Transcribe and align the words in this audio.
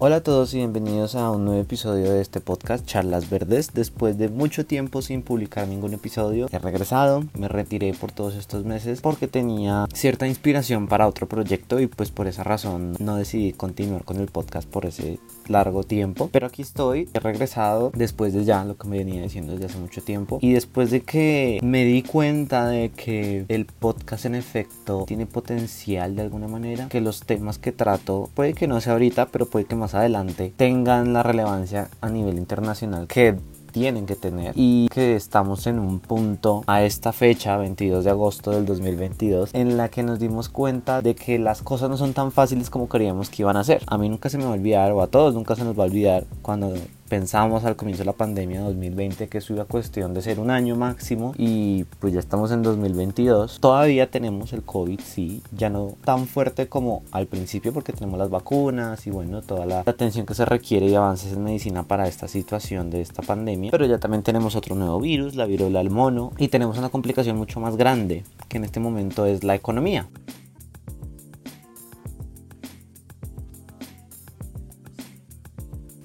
Hola 0.00 0.16
a 0.16 0.22
todos 0.22 0.54
y 0.54 0.58
bienvenidos 0.58 1.16
a 1.16 1.28
un 1.32 1.44
nuevo 1.44 1.60
episodio 1.60 2.12
de 2.12 2.20
este 2.20 2.40
podcast 2.40 2.86
Charlas 2.86 3.28
Verdes. 3.28 3.74
Después 3.74 4.16
de 4.16 4.28
mucho 4.28 4.64
tiempo 4.64 5.02
sin 5.02 5.22
publicar 5.22 5.66
ningún 5.66 5.92
episodio, 5.92 6.46
he 6.52 6.58
regresado, 6.60 7.24
me 7.36 7.48
retiré 7.48 7.92
por 7.94 8.12
todos 8.12 8.36
estos 8.36 8.64
meses 8.64 9.00
porque 9.00 9.26
tenía 9.26 9.86
cierta 9.92 10.28
inspiración 10.28 10.86
para 10.86 11.08
otro 11.08 11.26
proyecto 11.26 11.80
y 11.80 11.88
pues 11.88 12.12
por 12.12 12.28
esa 12.28 12.44
razón 12.44 12.94
no 13.00 13.16
decidí 13.16 13.52
continuar 13.52 14.04
con 14.04 14.18
el 14.18 14.28
podcast 14.28 14.68
por 14.68 14.86
ese 14.86 15.18
largo 15.48 15.82
tiempo. 15.82 16.28
Pero 16.32 16.46
aquí 16.46 16.62
estoy, 16.62 17.08
he 17.12 17.20
regresado 17.20 17.90
después 17.94 18.32
de 18.32 18.44
ya 18.44 18.64
lo 18.64 18.76
que 18.76 18.88
me 18.88 18.98
venía 18.98 19.22
diciendo 19.22 19.52
desde 19.52 19.66
hace 19.66 19.78
mucho 19.78 20.02
tiempo 20.02 20.38
y 20.40 20.52
después 20.52 20.90
de 20.90 21.00
que 21.00 21.58
me 21.62 21.84
di 21.84 22.02
cuenta 22.02 22.66
de 22.66 22.90
que 22.90 23.44
el 23.48 23.66
podcast 23.66 24.24
en 24.26 24.34
efecto 24.34 25.04
tiene 25.06 25.26
potencial 25.26 26.16
de 26.16 26.22
alguna 26.22 26.48
manera, 26.48 26.88
que 26.88 27.00
los 27.00 27.20
temas 27.20 27.58
que 27.58 27.72
trato 27.72 28.30
puede 28.34 28.54
que 28.54 28.66
no 28.66 28.80
sea 28.80 28.94
ahorita, 28.94 29.26
pero 29.26 29.46
puede 29.46 29.64
que 29.64 29.76
más 29.76 29.94
adelante 29.94 30.52
tengan 30.56 31.12
la 31.12 31.22
relevancia 31.22 31.90
a 32.00 32.08
nivel 32.08 32.38
internacional 32.38 33.06
que 33.06 33.36
tienen 33.72 34.06
que 34.06 34.16
tener. 34.16 34.52
Y 34.56 34.88
que 34.88 35.16
estamos 35.16 35.66
en 35.66 35.78
un 35.78 36.00
punto 36.00 36.64
a 36.66 36.82
esta 36.82 37.12
fecha 37.12 37.56
22 37.56 38.04
de 38.04 38.10
agosto 38.10 38.50
del 38.50 38.66
2022 38.66 39.50
en 39.54 39.76
la 39.76 39.88
que 39.88 40.02
nos 40.02 40.18
dimos 40.18 40.48
cuenta 40.48 41.02
de 41.02 41.14
que 41.14 41.38
las 41.38 41.62
cosas 41.62 41.90
no 41.90 41.96
son 41.96 42.12
tan 42.12 42.32
fáciles 42.32 42.70
como 42.70 42.88
creíamos 42.88 43.30
que 43.30 43.42
iban 43.42 43.56
a 43.56 43.64
ser. 43.64 43.82
A 43.86 43.98
mí 43.98 44.08
nunca 44.08 44.28
se 44.28 44.38
me 44.38 44.44
va 44.44 44.50
a 44.50 44.54
olvidar 44.54 44.92
o 44.92 45.02
a 45.02 45.06
todos 45.06 45.34
nunca 45.34 45.54
se 45.56 45.64
nos 45.64 45.78
va 45.78 45.84
a 45.84 45.86
olvidar 45.86 46.24
cuando 46.42 46.74
pensábamos 47.08 47.64
al 47.64 47.76
comienzo 47.76 48.02
de 48.02 48.06
la 48.06 48.12
pandemia 48.12 48.60
2020 48.60 49.28
que 49.28 49.38
eso 49.38 49.54
iba 49.54 49.62
a 49.62 49.66
cuestión 49.66 50.14
de 50.14 50.22
ser 50.22 50.40
un 50.40 50.50
año 50.50 50.76
máximo 50.76 51.34
y 51.36 51.84
pues 52.00 52.12
ya 52.12 52.20
estamos 52.20 52.52
en 52.52 52.62
2022. 52.62 53.60
Todavía 53.60 54.10
tenemos 54.10 54.52
el 54.52 54.62
COVID, 54.62 55.00
sí, 55.00 55.42
ya 55.52 55.70
no 55.70 55.94
tan 56.04 56.26
fuerte 56.26 56.68
como 56.68 57.02
al 57.10 57.26
principio 57.26 57.72
porque 57.72 57.92
tenemos 57.92 58.18
las 58.18 58.30
vacunas 58.30 59.06
y 59.06 59.10
bueno, 59.10 59.42
toda 59.42 59.66
la 59.66 59.80
atención 59.80 60.26
que 60.26 60.34
se 60.34 60.44
requiere 60.44 60.86
y 60.86 60.94
avances 60.94 61.32
en 61.32 61.44
medicina 61.44 61.82
para 61.82 62.06
esta 62.08 62.28
situación 62.28 62.90
de 62.90 63.00
esta 63.00 63.22
pandemia. 63.22 63.70
Pero 63.70 63.86
ya 63.86 63.98
también 63.98 64.22
tenemos 64.22 64.56
otro 64.56 64.74
nuevo 64.74 65.00
virus, 65.00 65.34
la 65.34 65.46
viruela 65.46 65.78
del 65.78 65.90
mono, 65.90 66.32
y 66.38 66.48
tenemos 66.48 66.78
una 66.78 66.90
complicación 66.90 67.36
mucho 67.36 67.60
más 67.60 67.76
grande 67.76 68.24
que 68.48 68.58
en 68.58 68.64
este 68.64 68.80
momento 68.80 69.26
es 69.26 69.44
la 69.44 69.54
economía. 69.54 70.06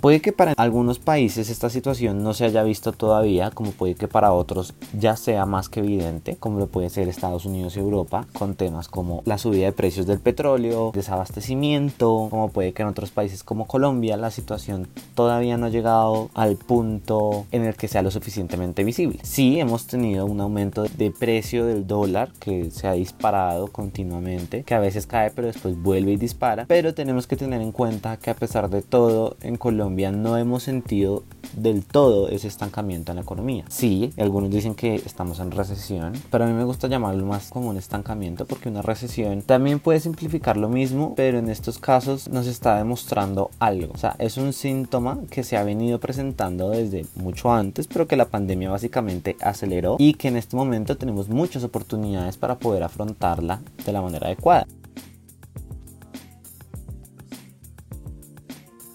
Puede 0.04 0.20
que 0.20 0.34
para 0.34 0.52
algunos 0.58 1.00
países 1.00 1.50
esta 1.50 1.70
situación 1.70 2.24
no 2.24 2.34
se 2.34 2.44
haya 2.44 2.62
visto 2.64 2.92
todavía, 2.92 3.52
como 3.52 3.72
puede 3.72 3.96
que 3.96 4.10
para 4.10 4.34
otros 4.34 4.74
ya 5.00 5.16
sea 5.16 5.46
más 5.46 5.70
que 5.70 5.80
evidente, 5.80 6.36
como 6.42 6.60
lo 6.60 6.68
puede 6.68 6.90
ser 6.90 7.08
Estados 7.08 7.46
Unidos 7.46 7.78
y 7.78 7.80
Europa, 7.80 8.28
con 8.34 8.56
temas 8.56 8.90
como 8.90 9.22
la 9.24 9.38
subida 9.38 9.64
de 9.64 9.72
precios 9.72 10.06
del 10.06 10.20
petróleo, 10.20 10.92
desabastecimiento, 10.94 12.28
como 12.30 12.50
puede 12.50 12.74
que 12.74 12.82
en 12.82 12.90
otros 12.90 13.12
países 13.12 13.46
como 13.46 13.66
Colombia 13.66 14.18
la 14.18 14.30
situación 14.30 14.90
todavía 15.16 15.56
no 15.56 15.68
ha 15.68 15.70
llegado 15.70 16.30
al 16.34 16.58
punto 16.58 17.46
en 17.54 17.64
el 17.64 17.76
que 17.76 17.88
sea 17.88 18.02
lo 18.02 18.12
suficientemente 18.12 18.84
visible. 18.84 19.20
Sí, 19.24 19.58
hemos 19.58 19.88
tenido 19.88 20.26
un 20.26 20.42
aumento 20.42 20.84
de 20.84 21.12
precio 21.12 21.66
del 21.66 21.88
dólar 21.88 22.30
que 22.42 22.72
se 22.72 22.88
ha 22.90 22.92
disparado 22.92 23.68
continuamente, 23.68 24.64
que 24.64 24.76
a 24.76 24.80
veces 24.80 25.08
cae 25.08 25.32
pero 25.32 25.48
después 25.48 25.82
vuelve 25.82 26.12
y 26.12 26.18
dispara, 26.18 26.66
pero 26.68 26.94
tenemos 26.94 27.26
que 27.26 27.38
tener 27.38 27.62
en 27.62 27.72
cuenta 27.72 28.18
que 28.18 28.32
a 28.32 28.36
pesar 28.36 28.70
de 28.70 28.82
todo 28.82 29.38
en 29.42 29.56
Colombia 29.56 29.93
no 30.12 30.38
hemos 30.38 30.64
sentido 30.64 31.24
del 31.56 31.86
todo 31.86 32.30
ese 32.30 32.48
estancamiento 32.48 33.12
en 33.12 33.18
la 33.18 33.22
economía. 33.22 33.66
Sí, 33.70 34.12
algunos 34.18 34.50
dicen 34.50 34.76
que 34.76 34.96
estamos 34.96 35.40
en 35.40 35.52
recesión, 35.52 36.14
pero 36.32 36.46
a 36.46 36.48
mí 36.48 36.54
me 36.54 36.64
gusta 36.64 36.88
llamarlo 36.88 37.26
más 37.26 37.50
como 37.50 37.70
un 37.70 37.78
estancamiento 37.78 38.46
porque 38.46 38.70
una 38.70 38.82
recesión 38.82 39.42
también 39.42 39.80
puede 39.80 40.00
simplificar 40.00 40.58
lo 40.58 40.70
mismo, 40.70 41.14
pero 41.16 41.38
en 41.38 41.50
estos 41.50 41.78
casos 41.78 42.28
nos 42.30 42.48
está 42.48 42.78
demostrando 42.78 43.52
algo. 43.60 43.94
O 43.94 43.98
sea, 43.98 44.16
es 44.20 44.38
un 44.38 44.54
síntoma 44.54 45.20
que 45.30 45.44
se 45.44 45.58
ha 45.58 45.64
venido 45.64 46.00
presentando 46.00 46.70
desde 46.70 47.06
mucho 47.16 47.52
antes, 47.52 47.88
pero 47.88 48.08
que 48.08 48.16
la 48.16 48.26
pandemia 48.26 48.72
básicamente 48.72 49.36
aceleró 49.42 49.98
y 50.00 50.16
que 50.16 50.30
en 50.30 50.38
este 50.38 50.56
momento 50.56 50.98
tenemos 50.98 51.30
muchas 51.30 51.64
oportunidades 51.64 52.38
para 52.38 52.58
poder 52.58 52.84
afrontarla 52.84 53.62
de 53.86 53.92
la 53.94 54.02
manera 54.02 54.28
adecuada. 54.28 54.66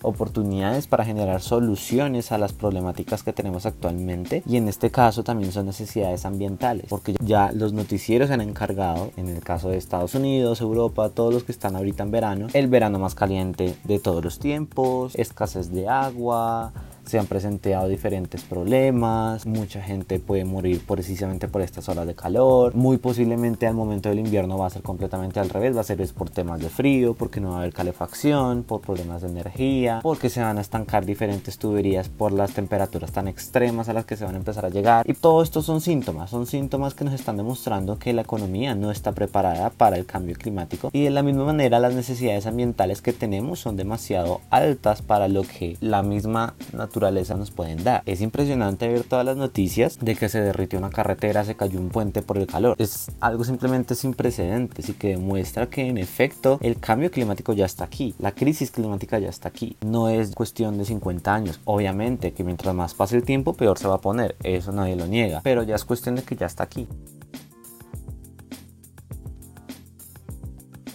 Oportunidades 0.08 0.86
para 0.86 1.04
generar 1.04 1.40
soluciones 1.40 2.32
a 2.32 2.38
las 2.38 2.52
problemáticas 2.52 3.22
que 3.22 3.32
tenemos 3.32 3.66
actualmente 3.66 4.42
y 4.46 4.56
en 4.56 4.68
este 4.68 4.90
caso 4.90 5.22
también 5.22 5.52
son 5.52 5.66
necesidades 5.66 6.24
ambientales 6.24 6.86
porque 6.88 7.14
ya 7.22 7.52
los 7.52 7.72
noticieros 7.72 8.30
han 8.30 8.40
encargado 8.40 9.10
en 9.16 9.28
el 9.28 9.42
caso 9.42 9.70
de 9.70 9.76
Estados 9.76 10.14
Unidos, 10.14 10.60
Europa, 10.60 11.10
todos 11.10 11.32
los 11.32 11.44
que 11.44 11.52
están 11.52 11.76
ahorita 11.76 12.02
en 12.02 12.10
verano, 12.10 12.46
el 12.52 12.68
verano 12.68 12.98
más 12.98 13.14
caliente 13.14 13.76
de 13.84 13.98
todos 13.98 14.24
los 14.24 14.38
tiempos, 14.38 15.14
escasez 15.16 15.70
de 15.70 15.88
agua, 15.88 16.72
se 17.08 17.18
han 17.18 17.26
presentado 17.26 17.88
diferentes 17.88 18.42
problemas, 18.42 19.46
mucha 19.46 19.82
gente 19.82 20.18
puede 20.20 20.44
morir 20.44 20.82
precisamente 20.86 21.48
por 21.48 21.62
estas 21.62 21.88
horas 21.88 22.06
de 22.06 22.14
calor, 22.14 22.74
muy 22.74 22.98
posiblemente 22.98 23.66
al 23.66 23.74
momento 23.74 24.08
del 24.08 24.18
invierno 24.18 24.58
va 24.58 24.66
a 24.66 24.70
ser 24.70 24.82
completamente 24.82 25.40
al 25.40 25.48
revés, 25.48 25.76
va 25.76 25.80
a 25.80 25.84
ser 25.84 25.98
por 26.14 26.30
temas 26.30 26.60
de 26.60 26.68
frío, 26.68 27.14
porque 27.14 27.40
no 27.40 27.50
va 27.50 27.56
a 27.56 27.58
haber 27.60 27.72
calefacción, 27.72 28.62
por 28.62 28.80
problemas 28.80 29.22
de 29.22 29.28
energía, 29.28 30.00
porque 30.02 30.30
se 30.30 30.40
van 30.40 30.58
a 30.58 30.60
estancar 30.60 31.04
diferentes 31.04 31.58
tuberías 31.58 32.08
por 32.08 32.30
las 32.30 32.52
temperaturas 32.52 33.10
tan 33.10 33.26
extremas 33.26 33.88
a 33.88 33.92
las 33.92 34.04
que 34.04 34.16
se 34.16 34.24
van 34.24 34.34
a 34.34 34.38
empezar 34.38 34.64
a 34.64 34.68
llegar. 34.68 35.08
Y 35.08 35.14
todo 35.14 35.42
esto 35.42 35.62
son 35.62 35.80
síntomas, 35.80 36.30
son 36.30 36.46
síntomas 36.46 36.94
que 36.94 37.04
nos 37.04 37.14
están 37.14 37.36
demostrando 37.36 37.98
que 37.98 38.12
la 38.12 38.22
economía 38.22 38.74
no 38.74 38.90
está 38.90 39.12
preparada 39.12 39.70
para 39.70 39.96
el 39.96 40.06
cambio 40.06 40.36
climático. 40.36 40.90
Y 40.92 41.04
de 41.04 41.10
la 41.10 41.22
misma 41.22 41.44
manera 41.44 41.80
las 41.80 41.94
necesidades 41.94 42.46
ambientales 42.46 43.02
que 43.02 43.12
tenemos 43.12 43.58
son 43.58 43.76
demasiado 43.76 44.40
altas 44.50 45.02
para 45.02 45.26
lo 45.26 45.42
que 45.42 45.76
la 45.80 46.02
misma 46.02 46.54
naturaleza 46.72 46.97
nos 47.00 47.50
pueden 47.50 47.84
dar. 47.84 48.02
Es 48.06 48.20
impresionante 48.20 48.88
ver 48.88 49.04
todas 49.04 49.24
las 49.24 49.36
noticias 49.36 49.98
de 50.00 50.14
que 50.14 50.28
se 50.28 50.40
derritió 50.40 50.78
una 50.78 50.90
carretera, 50.90 51.44
se 51.44 51.56
cayó 51.56 51.78
un 51.78 51.90
puente 51.90 52.22
por 52.22 52.38
el 52.38 52.46
calor. 52.46 52.76
Es 52.78 53.10
algo 53.20 53.44
simplemente 53.44 53.94
sin 53.94 54.14
precedentes 54.14 54.88
y 54.88 54.94
que 54.94 55.08
demuestra 55.08 55.68
que 55.68 55.86
en 55.86 55.98
efecto 55.98 56.58
el 56.60 56.78
cambio 56.78 57.10
climático 57.10 57.52
ya 57.52 57.66
está 57.66 57.84
aquí, 57.84 58.14
la 58.18 58.32
crisis 58.32 58.70
climática 58.70 59.18
ya 59.18 59.28
está 59.28 59.48
aquí. 59.48 59.76
No 59.84 60.08
es 60.08 60.34
cuestión 60.34 60.78
de 60.78 60.84
50 60.84 61.34
años. 61.34 61.60
Obviamente 61.64 62.32
que 62.32 62.44
mientras 62.44 62.74
más 62.74 62.94
pase 62.94 63.16
el 63.16 63.24
tiempo 63.24 63.54
peor 63.54 63.78
se 63.78 63.88
va 63.88 63.96
a 63.96 64.00
poner, 64.00 64.36
eso 64.42 64.72
nadie 64.72 64.96
lo 64.96 65.06
niega, 65.06 65.40
pero 65.42 65.62
ya 65.62 65.76
es 65.76 65.84
cuestión 65.84 66.16
de 66.16 66.22
que 66.22 66.36
ya 66.36 66.46
está 66.46 66.64
aquí. 66.64 66.86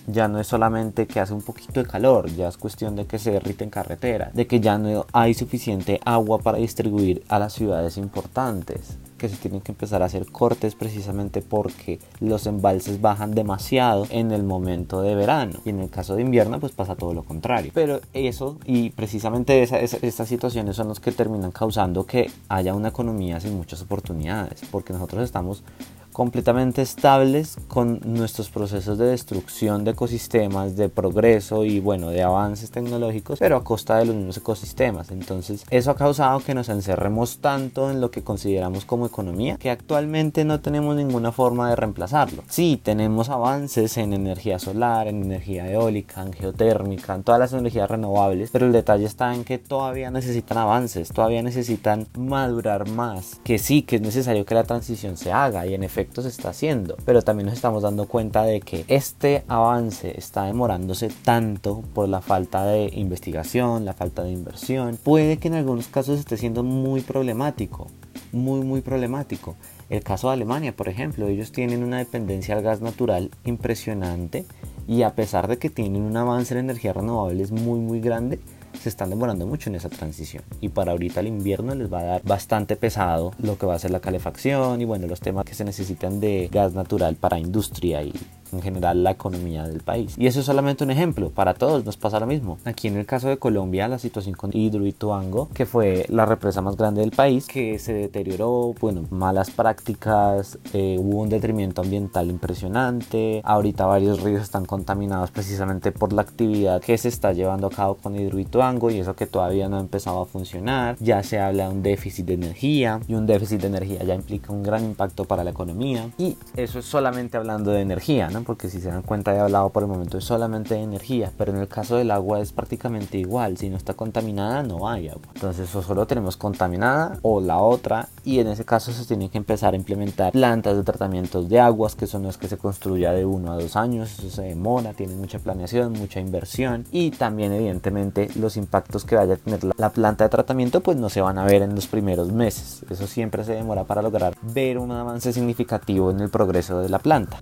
Ya 0.07 0.27
no 0.27 0.39
es 0.39 0.47
solamente 0.47 1.07
que 1.07 1.19
hace 1.19 1.33
un 1.33 1.41
poquito 1.41 1.81
de 1.81 1.87
calor, 1.87 2.29
ya 2.29 2.47
es 2.47 2.57
cuestión 2.57 2.95
de 2.95 3.05
que 3.05 3.19
se 3.19 3.31
derrite 3.31 3.63
en 3.63 3.69
carretera, 3.69 4.31
de 4.33 4.47
que 4.47 4.59
ya 4.59 4.77
no 4.77 5.05
hay 5.13 5.33
suficiente 5.33 5.99
agua 6.05 6.39
para 6.39 6.57
distribuir 6.57 7.23
a 7.29 7.39
las 7.39 7.53
ciudades 7.53 7.97
importantes 7.97 8.97
que 9.23 9.29
se 9.29 9.37
tienen 9.37 9.61
que 9.61 9.71
empezar 9.71 10.01
a 10.01 10.07
hacer 10.07 10.25
cortes 10.25 10.75
precisamente 10.75 11.41
porque 11.41 11.97
los 12.19 12.45
embalses 12.45 12.99
bajan 12.99 13.33
demasiado 13.33 14.05
en 14.09 14.33
el 14.33 14.43
momento 14.43 15.01
de 15.01 15.15
verano. 15.15 15.59
Y 15.63 15.69
en 15.69 15.79
el 15.79 15.89
caso 15.89 16.17
de 16.17 16.23
invierno 16.23 16.59
pues 16.59 16.73
pasa 16.73 16.95
todo 16.95 17.13
lo 17.13 17.23
contrario. 17.23 17.71
Pero 17.73 18.01
eso 18.11 18.57
y 18.65 18.89
precisamente 18.89 19.63
estas 19.63 20.27
situaciones 20.27 20.75
son 20.75 20.89
los 20.89 20.99
que 20.99 21.13
terminan 21.13 21.53
causando 21.53 22.05
que 22.05 22.29
haya 22.49 22.73
una 22.73 22.89
economía 22.89 23.39
sin 23.39 23.55
muchas 23.55 23.81
oportunidades 23.81 24.61
porque 24.69 24.91
nosotros 24.91 25.23
estamos 25.23 25.63
completamente 26.13 26.81
estables 26.81 27.57
con 27.67 27.99
nuestros 28.05 28.49
procesos 28.49 28.97
de 28.97 29.07
destrucción 29.07 29.83
de 29.83 29.91
ecosistemas, 29.91 30.77
de 30.77 30.87
progreso 30.89 31.65
y 31.65 31.79
bueno, 31.79 32.09
de 32.09 32.23
avances 32.23 32.71
tecnológicos, 32.71 33.39
pero 33.39 33.57
a 33.57 33.63
costa 33.63 33.97
de 33.97 34.05
los 34.05 34.15
mismos 34.15 34.37
ecosistemas. 34.37 35.11
Entonces, 35.11 35.65
eso 35.69 35.91
ha 35.91 35.95
causado 35.95 36.39
que 36.39 36.53
nos 36.53 36.69
encerremos 36.69 37.39
tanto 37.39 37.91
en 37.91 37.99
lo 37.99 38.11
que 38.11 38.23
consideramos 38.23 38.85
como 38.85 39.05
economía 39.05 39.57
que 39.57 39.69
actualmente 39.69 40.45
no 40.45 40.59
tenemos 40.61 40.95
ninguna 40.95 41.31
forma 41.31 41.69
de 41.69 41.75
reemplazarlo. 41.75 42.43
Sí, 42.47 42.79
tenemos 42.81 43.29
avances 43.29 43.97
en 43.97 44.13
energía 44.13 44.59
solar, 44.59 45.07
en 45.07 45.23
energía 45.23 45.69
eólica, 45.71 46.21
en 46.21 46.33
geotérmica, 46.33 47.15
en 47.15 47.23
todas 47.23 47.39
las 47.39 47.53
energías 47.53 47.89
renovables, 47.89 48.49
pero 48.51 48.65
el 48.65 48.71
detalle 48.71 49.05
está 49.05 49.33
en 49.33 49.43
que 49.43 49.57
todavía 49.57 50.11
necesitan 50.11 50.57
avances, 50.57 51.09
todavía 51.09 51.41
necesitan 51.41 52.07
madurar 52.17 52.87
más, 52.89 53.39
que 53.43 53.57
sí, 53.57 53.81
que 53.81 53.95
es 53.95 54.01
necesario 54.01 54.45
que 54.45 54.55
la 54.55 54.63
transición 54.63 55.17
se 55.17 55.31
haga 55.31 55.65
y 55.65 55.73
en 55.73 55.83
efecto 55.83 56.02
se 56.11 56.27
está 56.27 56.49
haciendo, 56.49 56.97
pero 57.05 57.21
también 57.21 57.47
nos 57.47 57.55
estamos 57.55 57.83
dando 57.83 58.07
cuenta 58.07 58.43
de 58.43 58.61
que 58.61 58.85
este 58.87 59.43
avance 59.47 60.17
está 60.17 60.43
demorándose 60.45 61.09
tanto 61.23 61.83
por 61.93 62.09
la 62.09 62.21
falta 62.21 62.65
de 62.65 62.89
investigación, 62.93 63.85
la 63.85 63.93
falta 63.93 64.23
de 64.23 64.31
inversión, 64.31 64.97
puede 65.01 65.37
que 65.37 65.47
en 65.47 65.55
algunos 65.55 65.87
casos 65.87 66.19
esté 66.19 66.37
siendo 66.37 66.63
muy 66.63 67.01
problemático, 67.01 67.87
muy 68.31 68.61
muy 68.61 68.81
problemático. 68.81 69.55
El 69.89 70.03
caso 70.03 70.27
de 70.27 70.33
Alemania, 70.33 70.75
por 70.75 70.89
ejemplo, 70.89 71.27
ellos 71.27 71.51
tienen 71.51 71.83
una 71.83 71.97
dependencia 71.97 72.55
al 72.55 72.63
gas 72.63 72.81
natural 72.81 73.29
impresionante 73.43 74.45
y 74.87 75.03
a 75.03 75.13
pesar 75.13 75.47
de 75.47 75.57
que 75.57 75.69
tienen 75.69 76.01
un 76.01 76.17
avance 76.17 76.53
en 76.53 76.61
energías 76.61 76.95
renovables 76.95 77.51
muy 77.51 77.79
muy 77.79 77.99
grande, 77.99 78.39
se 78.83 78.89
están 78.89 79.09
demorando 79.09 79.47
mucho 79.47 79.69
en 79.69 79.75
esa 79.75 79.89
transición. 79.89 80.43
Y 80.61 80.69
para 80.69 80.91
ahorita 80.91 81.21
el 81.21 81.27
invierno 81.27 81.73
les 81.73 81.91
va 81.91 81.99
a 81.99 82.03
dar 82.03 82.23
bastante 82.23 82.75
pesado 82.75 83.31
lo 83.39 83.57
que 83.57 83.65
va 83.65 83.75
a 83.75 83.79
ser 83.79 83.91
la 83.91 83.99
calefacción 83.99 84.81
y 84.81 84.85
bueno 84.85 85.07
los 85.07 85.19
temas 85.19 85.45
que 85.45 85.53
se 85.53 85.63
necesitan 85.63 86.19
de 86.19 86.49
gas 86.51 86.73
natural 86.73 87.15
para 87.15 87.39
industria 87.39 88.03
y 88.03 88.13
en 88.53 88.61
general 88.61 89.03
la 89.03 89.11
economía 89.11 89.67
del 89.67 89.81
país. 89.81 90.15
Y 90.17 90.27
eso 90.27 90.39
es 90.39 90.45
solamente 90.45 90.83
un 90.83 90.91
ejemplo, 90.91 91.29
para 91.29 91.53
todos 91.53 91.85
nos 91.85 91.97
pasa 91.97 92.19
lo 92.19 92.27
mismo. 92.27 92.57
Aquí 92.65 92.87
en 92.87 92.97
el 92.97 93.05
caso 93.05 93.27
de 93.29 93.37
Colombia, 93.37 93.87
la 93.87 93.99
situación 93.99 94.35
con 94.35 94.55
Hidroituango, 94.55 95.49
que 95.53 95.65
fue 95.65 96.05
la 96.09 96.25
represa 96.25 96.61
más 96.61 96.77
grande 96.77 97.01
del 97.01 97.11
país, 97.11 97.47
que 97.47 97.79
se 97.79 97.93
deterioró, 97.93 98.73
bueno, 98.79 99.05
malas 99.09 99.51
prácticas, 99.51 100.57
eh, 100.73 100.97
hubo 100.99 101.21
un 101.21 101.29
detrimento 101.29 101.81
ambiental 101.81 102.29
impresionante, 102.29 103.41
ahorita 103.43 103.85
varios 103.85 104.21
ríos 104.21 104.41
están 104.41 104.65
contaminados 104.65 105.31
precisamente 105.31 105.91
por 105.91 106.13
la 106.13 106.21
actividad 106.21 106.81
que 106.81 106.97
se 106.97 107.09
está 107.09 107.33
llevando 107.33 107.67
a 107.67 107.69
cabo 107.69 107.95
con 107.95 108.15
Hidroituango 108.15 108.89
y 108.91 108.99
eso 108.99 109.15
que 109.15 109.27
todavía 109.27 109.69
no 109.69 109.77
ha 109.77 109.81
empezado 109.81 110.21
a 110.21 110.25
funcionar, 110.25 110.95
ya 110.99 111.23
se 111.23 111.39
habla 111.39 111.67
de 111.67 111.75
un 111.75 111.83
déficit 111.83 112.25
de 112.25 112.33
energía 112.33 112.99
y 113.07 113.15
un 113.15 113.25
déficit 113.25 113.61
de 113.61 113.67
energía 113.67 114.03
ya 114.03 114.15
implica 114.15 114.51
un 114.51 114.63
gran 114.63 114.83
impacto 114.83 115.25
para 115.25 115.43
la 115.43 115.51
economía 115.51 116.09
y 116.17 116.37
eso 116.55 116.79
es 116.79 116.85
solamente 116.85 117.37
hablando 117.37 117.71
de 117.71 117.81
energía, 117.81 118.29
¿no? 118.29 118.42
Porque 118.45 118.69
si 118.69 118.79
se 118.79 118.89
dan 118.89 119.01
cuenta 119.01 119.33
he 119.33 119.39
hablado 119.39 119.69
por 119.69 119.83
el 119.83 119.89
momento 119.89 120.17
es 120.17 120.23
solamente 120.23 120.75
de 120.75 120.81
energía, 120.81 121.31
pero 121.37 121.51
en 121.51 121.59
el 121.59 121.67
caso 121.67 121.95
del 121.95 122.11
agua 122.11 122.39
es 122.39 122.51
prácticamente 122.51 123.17
igual, 123.17 123.57
si 123.57 123.69
no 123.69 123.77
está 123.77 123.93
contaminada 123.93 124.63
no 124.63 124.87
hay 124.89 125.09
agua. 125.09 125.27
Entonces 125.35 125.73
o 125.75 125.81
solo 125.81 126.05
tenemos 126.05 126.37
contaminada 126.37 127.19
o 127.21 127.41
la 127.41 127.57
otra 127.57 128.09
y 128.23 128.39
en 128.39 128.47
ese 128.47 128.65
caso 128.65 128.91
se 128.91 129.05
tiene 129.05 129.29
que 129.29 129.37
empezar 129.37 129.73
a 129.73 129.77
implementar 129.77 130.31
plantas 130.31 130.77
de 130.77 130.83
tratamientos 130.83 131.49
de 131.49 131.59
aguas 131.59 131.95
que 131.95 132.07
son 132.07 132.23
las 132.23 132.37
que 132.37 132.47
se 132.47 132.57
construya 132.57 133.11
de 133.11 133.25
uno 133.25 133.51
a 133.51 133.57
dos 133.57 133.75
años, 133.75 134.19
eso 134.19 134.29
se 134.29 134.43
demora, 134.43 134.93
tiene 134.93 135.15
mucha 135.15 135.39
planeación, 135.39 135.93
mucha 135.93 136.19
inversión 136.19 136.85
y 136.91 137.11
también 137.11 137.53
evidentemente 137.53 138.29
los 138.35 138.57
impactos 138.57 139.05
que 139.05 139.15
vaya 139.15 139.35
a 139.35 139.37
tener 139.37 139.61
la 139.77 139.89
planta 139.89 140.23
de 140.23 140.29
tratamiento 140.29 140.81
pues 140.81 140.97
no 140.97 141.09
se 141.09 141.21
van 141.21 141.37
a 141.37 141.45
ver 141.45 141.61
en 141.61 141.75
los 141.75 141.87
primeros 141.87 142.31
meses, 142.31 142.85
eso 142.89 143.07
siempre 143.07 143.43
se 143.43 143.53
demora 143.53 143.83
para 143.83 144.01
lograr 144.01 144.35
ver 144.41 144.77
un 144.77 144.91
avance 144.91 145.33
significativo 145.33 146.11
en 146.11 146.19
el 146.19 146.29
progreso 146.29 146.79
de 146.79 146.89
la 146.89 146.99
planta. 146.99 147.39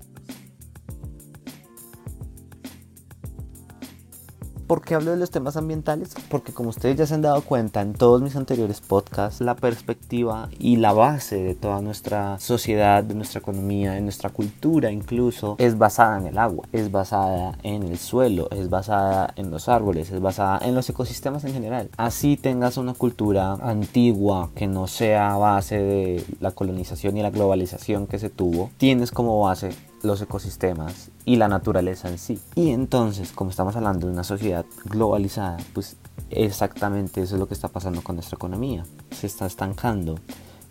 ¿Por 4.72 4.84
qué 4.84 4.96
hablo 4.96 5.12
de 5.12 5.18
los 5.18 5.32
temas 5.32 5.58
ambientales? 5.58 6.16
Porque 6.30 6.54
como 6.54 6.70
ustedes 6.70 6.96
ya 6.96 7.06
se 7.06 7.14
han 7.14 7.22
dado 7.22 7.42
cuenta 7.42 7.82
en 7.82 7.92
todos 7.92 8.22
mis 8.22 8.38
anteriores 8.38 8.80
podcasts, 8.80 9.42
la 9.42 9.54
perspectiva 9.54 10.48
y 10.58 10.78
la 10.78 10.94
base 10.94 11.44
de 11.44 11.56
toda 11.56 11.82
nuestra 11.82 12.40
sociedad, 12.40 13.04
de 13.04 13.14
nuestra 13.14 13.42
economía, 13.42 13.92
de 13.92 14.00
nuestra 14.00 14.30
cultura 14.30 14.90
incluso, 14.90 15.58
es 15.58 15.78
basada 15.78 16.20
en 16.20 16.28
el 16.28 16.38
agua, 16.38 16.70
es 16.72 16.90
basada 16.90 17.58
en 17.64 17.84
el 17.84 17.98
suelo, 17.98 18.50
es 18.52 18.70
basada 18.70 19.34
en 19.36 19.52
los 19.52 19.68
árboles, 19.68 20.10
es 20.10 20.22
basada 20.22 20.66
en 20.66 20.74
los 20.74 20.90
ecosistemas 20.90 21.44
en 21.44 21.52
general. 21.52 21.90
Así 21.98 22.38
tengas 22.38 22.78
una 22.78 22.94
cultura 22.94 23.56
antigua 23.56 24.52
que 24.56 24.68
no 24.68 24.88
sea 24.88 25.36
base 25.36 25.80
de 25.80 26.26
la 26.40 26.52
colonización 26.52 27.18
y 27.18 27.22
la 27.22 27.32
globalización 27.32 28.08
que 28.08 28.20
se 28.20 28.30
tuvo, 28.30 28.72
tienes 28.78 29.12
como 29.12 29.38
base 29.42 29.72
los 30.04 30.22
ecosistemas 30.22 31.10
y 31.26 31.36
la 31.36 31.48
naturaleza 31.48 32.10
en 32.10 32.18
sí. 32.18 32.40
Y 32.56 32.72
entonces, 32.72 33.32
como 33.32 33.50
estamos 33.50 33.76
hablando 33.76 34.08
de 34.08 34.14
una 34.14 34.24
sociedad 34.24 34.66
globalizada, 34.86 35.58
pues 35.74 35.98
exactamente 36.30 37.22
eso 37.22 37.36
es 37.36 37.40
lo 37.40 37.48
que 37.48 37.54
está 37.54 37.68
pasando 37.68 38.02
con 38.02 38.16
nuestra 38.16 38.36
economía. 38.36 38.86
Se 39.12 39.28
está 39.28 39.46
estancando. 39.46 40.20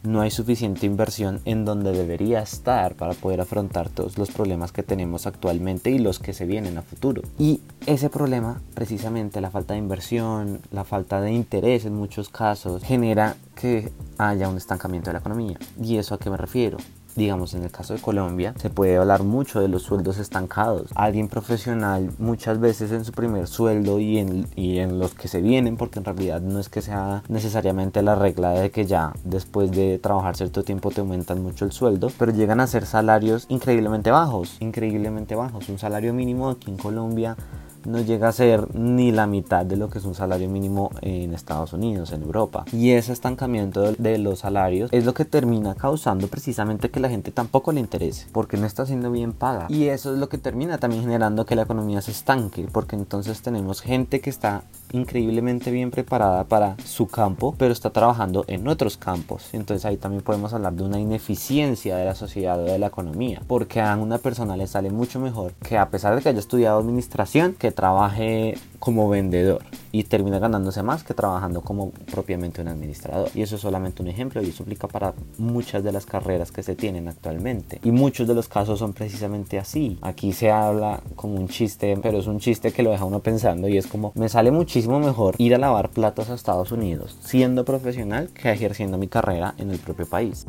No 0.02 0.22
hay 0.22 0.30
suficiente 0.30 0.86
inversión 0.86 1.42
en 1.44 1.66
donde 1.66 1.92
debería 1.92 2.40
estar 2.40 2.94
para 2.94 3.12
poder 3.12 3.42
afrontar 3.42 3.90
todos 3.90 4.16
los 4.16 4.30
problemas 4.30 4.72
que 4.72 4.82
tenemos 4.82 5.26
actualmente 5.26 5.90
y 5.90 5.98
los 5.98 6.18
que 6.18 6.32
se 6.32 6.46
vienen 6.46 6.78
a 6.78 6.82
futuro. 6.82 7.20
Y 7.38 7.60
ese 7.84 8.08
problema, 8.08 8.62
precisamente 8.72 9.42
la 9.42 9.50
falta 9.50 9.74
de 9.74 9.80
inversión, 9.80 10.62
la 10.70 10.84
falta 10.84 11.20
de 11.20 11.32
interés 11.32 11.84
en 11.84 11.94
muchos 11.94 12.30
casos, 12.30 12.82
genera 12.82 13.36
que 13.54 13.92
haya 14.16 14.48
un 14.48 14.56
estancamiento 14.56 15.10
de 15.10 15.14
la 15.14 15.18
economía. 15.18 15.58
¿Y 15.78 15.98
eso 15.98 16.14
a 16.14 16.18
qué 16.18 16.30
me 16.30 16.38
refiero? 16.38 16.78
Digamos 17.16 17.54
en 17.54 17.62
el 17.62 17.70
caso 17.70 17.94
de 17.94 18.00
Colombia, 18.00 18.54
se 18.58 18.70
puede 18.70 18.96
hablar 18.96 19.22
mucho 19.22 19.60
de 19.60 19.68
los 19.68 19.82
sueldos 19.82 20.18
estancados. 20.18 20.90
Alguien 20.94 21.28
profesional 21.28 22.10
muchas 22.18 22.60
veces 22.60 22.92
en 22.92 23.04
su 23.04 23.12
primer 23.12 23.46
sueldo 23.46 24.00
y 24.00 24.18
en, 24.18 24.46
y 24.56 24.78
en 24.78 24.98
los 24.98 25.14
que 25.14 25.28
se 25.28 25.40
vienen, 25.40 25.76
porque 25.76 25.98
en 25.98 26.04
realidad 26.04 26.40
no 26.40 26.58
es 26.58 26.68
que 26.68 26.82
sea 26.82 27.22
necesariamente 27.28 28.02
la 28.02 28.14
regla 28.14 28.50
de 28.50 28.70
que 28.70 28.86
ya 28.86 29.12
después 29.24 29.70
de 29.70 29.98
trabajar 29.98 30.36
cierto 30.36 30.62
tiempo 30.62 30.90
te 30.90 31.00
aumentan 31.00 31.42
mucho 31.42 31.64
el 31.64 31.72
sueldo, 31.72 32.10
pero 32.18 32.32
llegan 32.32 32.60
a 32.60 32.66
ser 32.66 32.86
salarios 32.86 33.46
increíblemente 33.48 34.10
bajos, 34.10 34.56
increíblemente 34.60 35.34
bajos. 35.34 35.68
Un 35.68 35.78
salario 35.78 36.12
mínimo 36.12 36.50
aquí 36.50 36.70
en 36.70 36.76
Colombia 36.76 37.36
no 37.84 38.00
llega 38.00 38.28
a 38.28 38.32
ser 38.32 38.74
ni 38.74 39.12
la 39.12 39.26
mitad 39.26 39.64
de 39.64 39.76
lo 39.76 39.88
que 39.88 39.98
es 39.98 40.04
un 40.04 40.14
salario 40.14 40.48
mínimo 40.48 40.90
en 41.02 41.34
Estados 41.34 41.72
Unidos, 41.72 42.12
en 42.12 42.22
Europa. 42.22 42.64
Y 42.72 42.90
ese 42.90 43.12
estancamiento 43.12 43.92
de 43.92 44.18
los 44.18 44.40
salarios 44.40 44.92
es 44.92 45.04
lo 45.04 45.14
que 45.14 45.24
termina 45.24 45.74
causando 45.74 46.28
precisamente 46.28 46.90
que 46.90 47.00
la 47.00 47.08
gente 47.08 47.30
tampoco 47.30 47.72
le 47.72 47.80
interese, 47.80 48.26
porque 48.32 48.56
no 48.56 48.66
está 48.66 48.86
siendo 48.86 49.10
bien 49.10 49.32
paga. 49.32 49.66
Y 49.68 49.88
eso 49.88 50.12
es 50.12 50.18
lo 50.18 50.28
que 50.28 50.38
termina 50.38 50.78
también 50.78 51.02
generando 51.02 51.44
que 51.46 51.56
la 51.56 51.62
economía 51.62 52.00
se 52.00 52.10
estanque, 52.10 52.68
porque 52.70 52.96
entonces 52.96 53.42
tenemos 53.42 53.80
gente 53.80 54.20
que 54.20 54.30
está 54.30 54.62
increíblemente 54.92 55.70
bien 55.70 55.90
preparada 55.90 56.44
para 56.44 56.76
su 56.84 57.06
campo, 57.06 57.54
pero 57.56 57.72
está 57.72 57.90
trabajando 57.90 58.44
en 58.48 58.66
otros 58.68 58.96
campos. 58.96 59.48
Entonces 59.52 59.84
ahí 59.84 59.96
también 59.96 60.22
podemos 60.22 60.52
hablar 60.52 60.72
de 60.72 60.82
una 60.82 60.98
ineficiencia 60.98 61.96
de 61.96 62.04
la 62.04 62.14
sociedad 62.14 62.60
o 62.60 62.64
de 62.64 62.78
la 62.78 62.88
economía, 62.88 63.42
porque 63.46 63.80
a 63.80 63.96
una 63.96 64.18
persona 64.18 64.56
le 64.56 64.66
sale 64.66 64.90
mucho 64.90 65.20
mejor 65.20 65.52
que 65.62 65.78
a 65.78 65.90
pesar 65.90 66.14
de 66.14 66.22
que 66.22 66.28
haya 66.28 66.38
estudiado 66.38 66.78
administración, 66.78 67.54
trabaje 67.70 68.56
como 68.78 69.08
vendedor 69.08 69.62
y 69.92 70.04
termina 70.04 70.38
ganándose 70.38 70.82
más 70.82 71.04
que 71.04 71.14
trabajando 71.14 71.60
como 71.62 71.90
propiamente 71.90 72.62
un 72.62 72.68
administrador. 72.68 73.28
Y 73.34 73.42
eso 73.42 73.56
es 73.56 73.62
solamente 73.62 74.02
un 74.02 74.08
ejemplo 74.08 74.42
y 74.42 74.48
eso 74.48 74.62
aplica 74.62 74.88
para 74.88 75.14
muchas 75.38 75.82
de 75.84 75.92
las 75.92 76.06
carreras 76.06 76.52
que 76.52 76.62
se 76.62 76.76
tienen 76.76 77.08
actualmente. 77.08 77.80
Y 77.82 77.90
muchos 77.90 78.26
de 78.28 78.34
los 78.34 78.48
casos 78.48 78.78
son 78.78 78.92
precisamente 78.92 79.58
así. 79.58 79.98
Aquí 80.02 80.32
se 80.32 80.50
habla 80.50 81.00
como 81.16 81.34
un 81.34 81.48
chiste, 81.48 81.98
pero 82.02 82.18
es 82.18 82.26
un 82.26 82.38
chiste 82.38 82.72
que 82.72 82.82
lo 82.82 82.90
deja 82.90 83.04
uno 83.04 83.20
pensando 83.20 83.68
y 83.68 83.76
es 83.76 83.86
como 83.86 84.12
me 84.14 84.28
sale 84.28 84.50
muchísimo 84.50 84.98
mejor 84.98 85.34
ir 85.38 85.54
a 85.54 85.58
lavar 85.58 85.90
platos 85.90 86.30
a 86.30 86.34
Estados 86.34 86.72
Unidos 86.72 87.18
siendo 87.20 87.64
profesional 87.64 88.28
que 88.30 88.50
ejerciendo 88.50 88.98
mi 88.98 89.08
carrera 89.08 89.54
en 89.58 89.70
el 89.70 89.78
propio 89.78 90.06
país. 90.06 90.46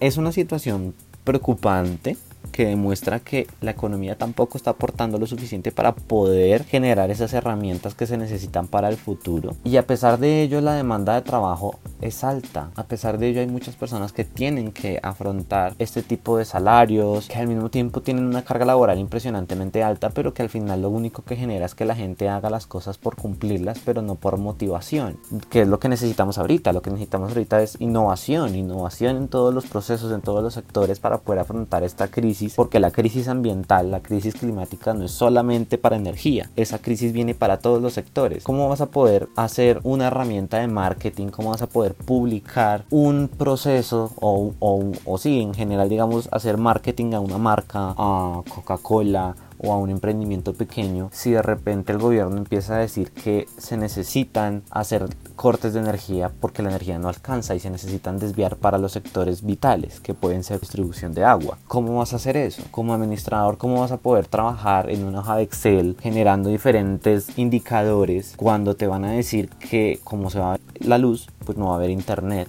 Es 0.00 0.16
una 0.18 0.32
situación 0.32 0.94
preocupante 1.24 2.16
que 2.56 2.64
demuestra 2.64 3.20
que 3.20 3.46
la 3.60 3.72
economía 3.72 4.16
tampoco 4.16 4.56
está 4.56 4.70
aportando 4.70 5.18
lo 5.18 5.26
suficiente 5.26 5.72
para 5.72 5.94
poder 5.94 6.64
generar 6.64 7.10
esas 7.10 7.34
herramientas 7.34 7.94
que 7.94 8.06
se 8.06 8.16
necesitan 8.16 8.66
para 8.66 8.88
el 8.88 8.96
futuro. 8.96 9.54
Y 9.62 9.76
a 9.76 9.86
pesar 9.86 10.18
de 10.18 10.40
ello, 10.40 10.62
la 10.62 10.72
demanda 10.72 11.14
de 11.14 11.20
trabajo 11.20 11.78
es 12.00 12.24
alta. 12.24 12.70
A 12.74 12.84
pesar 12.84 13.18
de 13.18 13.28
ello, 13.28 13.40
hay 13.42 13.46
muchas 13.46 13.76
personas 13.76 14.14
que 14.14 14.24
tienen 14.24 14.72
que 14.72 14.98
afrontar 15.02 15.74
este 15.78 16.02
tipo 16.02 16.38
de 16.38 16.46
salarios, 16.46 17.28
que 17.28 17.36
al 17.36 17.46
mismo 17.46 17.68
tiempo 17.68 18.00
tienen 18.00 18.24
una 18.24 18.42
carga 18.42 18.64
laboral 18.64 18.98
impresionantemente 18.98 19.82
alta, 19.82 20.08
pero 20.08 20.32
que 20.32 20.40
al 20.40 20.48
final 20.48 20.80
lo 20.80 20.88
único 20.88 21.24
que 21.24 21.36
genera 21.36 21.66
es 21.66 21.74
que 21.74 21.84
la 21.84 21.94
gente 21.94 22.30
haga 22.30 22.48
las 22.48 22.66
cosas 22.66 22.96
por 22.96 23.16
cumplirlas, 23.16 23.80
pero 23.84 24.00
no 24.00 24.14
por 24.14 24.38
motivación, 24.38 25.18
que 25.50 25.60
es 25.60 25.68
lo 25.68 25.78
que 25.78 25.90
necesitamos 25.90 26.38
ahorita. 26.38 26.72
Lo 26.72 26.80
que 26.80 26.88
necesitamos 26.88 27.32
ahorita 27.32 27.62
es 27.62 27.76
innovación, 27.80 28.54
innovación 28.54 29.18
en 29.18 29.28
todos 29.28 29.52
los 29.52 29.66
procesos, 29.66 30.10
en 30.10 30.22
todos 30.22 30.42
los 30.42 30.54
sectores 30.54 31.00
para 31.00 31.18
poder 31.18 31.40
afrontar 31.40 31.84
esta 31.84 32.08
crisis 32.08 32.45
porque 32.54 32.80
la 32.80 32.90
crisis 32.90 33.28
ambiental, 33.28 33.90
la 33.90 34.00
crisis 34.00 34.34
climática 34.34 34.94
no 34.94 35.04
es 35.04 35.10
solamente 35.10 35.78
para 35.78 35.96
energía, 35.96 36.50
esa 36.56 36.78
crisis 36.78 37.12
viene 37.12 37.34
para 37.34 37.58
todos 37.58 37.82
los 37.82 37.94
sectores. 37.94 38.44
¿Cómo 38.44 38.68
vas 38.68 38.80
a 38.80 38.86
poder 38.86 39.28
hacer 39.36 39.80
una 39.82 40.08
herramienta 40.08 40.58
de 40.58 40.68
marketing? 40.68 41.28
¿Cómo 41.28 41.50
vas 41.50 41.62
a 41.62 41.68
poder 41.68 41.94
publicar 41.94 42.84
un 42.90 43.28
proceso 43.28 44.12
o, 44.16 44.52
o, 44.58 44.92
o 45.04 45.18
sí, 45.18 45.40
en 45.40 45.54
general, 45.54 45.88
digamos, 45.88 46.28
hacer 46.32 46.56
marketing 46.56 47.14
a 47.14 47.20
una 47.20 47.38
marca, 47.38 47.94
a 47.96 48.42
Coca-Cola? 48.48 49.34
O 49.58 49.72
a 49.72 49.78
un 49.78 49.90
emprendimiento 49.90 50.54
pequeño 50.54 51.10
si 51.12 51.30
de 51.30 51.42
repente 51.42 51.92
el 51.92 51.98
gobierno 51.98 52.36
empieza 52.36 52.76
a 52.76 52.80
decir 52.80 53.10
que 53.10 53.46
se 53.58 53.76
necesitan 53.76 54.62
hacer 54.70 55.08
cortes 55.34 55.74
de 55.74 55.80
energía 55.80 56.30
porque 56.40 56.62
la 56.62 56.70
energía 56.70 56.98
no 56.98 57.08
alcanza 57.08 57.54
y 57.54 57.60
se 57.60 57.70
necesitan 57.70 58.18
desviar 58.18 58.56
para 58.56 58.78
los 58.78 58.92
sectores 58.92 59.44
vitales 59.44 60.00
que 60.00 60.14
pueden 60.14 60.42
ser 60.42 60.60
distribución 60.60 61.14
de 61.14 61.24
agua. 61.24 61.58
¿Cómo 61.68 61.98
vas 61.98 62.12
a 62.12 62.16
hacer 62.16 62.36
eso? 62.36 62.62
Como 62.70 62.94
administrador, 62.94 63.58
¿cómo 63.58 63.80
vas 63.80 63.92
a 63.92 63.98
poder 63.98 64.26
trabajar 64.26 64.90
en 64.90 65.04
una 65.04 65.20
hoja 65.20 65.36
de 65.36 65.42
Excel 65.42 65.96
generando 66.00 66.48
diferentes 66.48 67.38
indicadores 67.38 68.34
cuando 68.36 68.76
te 68.76 68.86
van 68.86 69.04
a 69.04 69.12
decir 69.12 69.48
que 69.48 70.00
como 70.04 70.30
se 70.30 70.38
va 70.38 70.58
la 70.80 70.98
luz, 70.98 71.28
pues 71.44 71.56
no 71.58 71.66
va 71.66 71.72
a 71.72 71.76
haber 71.76 71.90
internet 71.90 72.48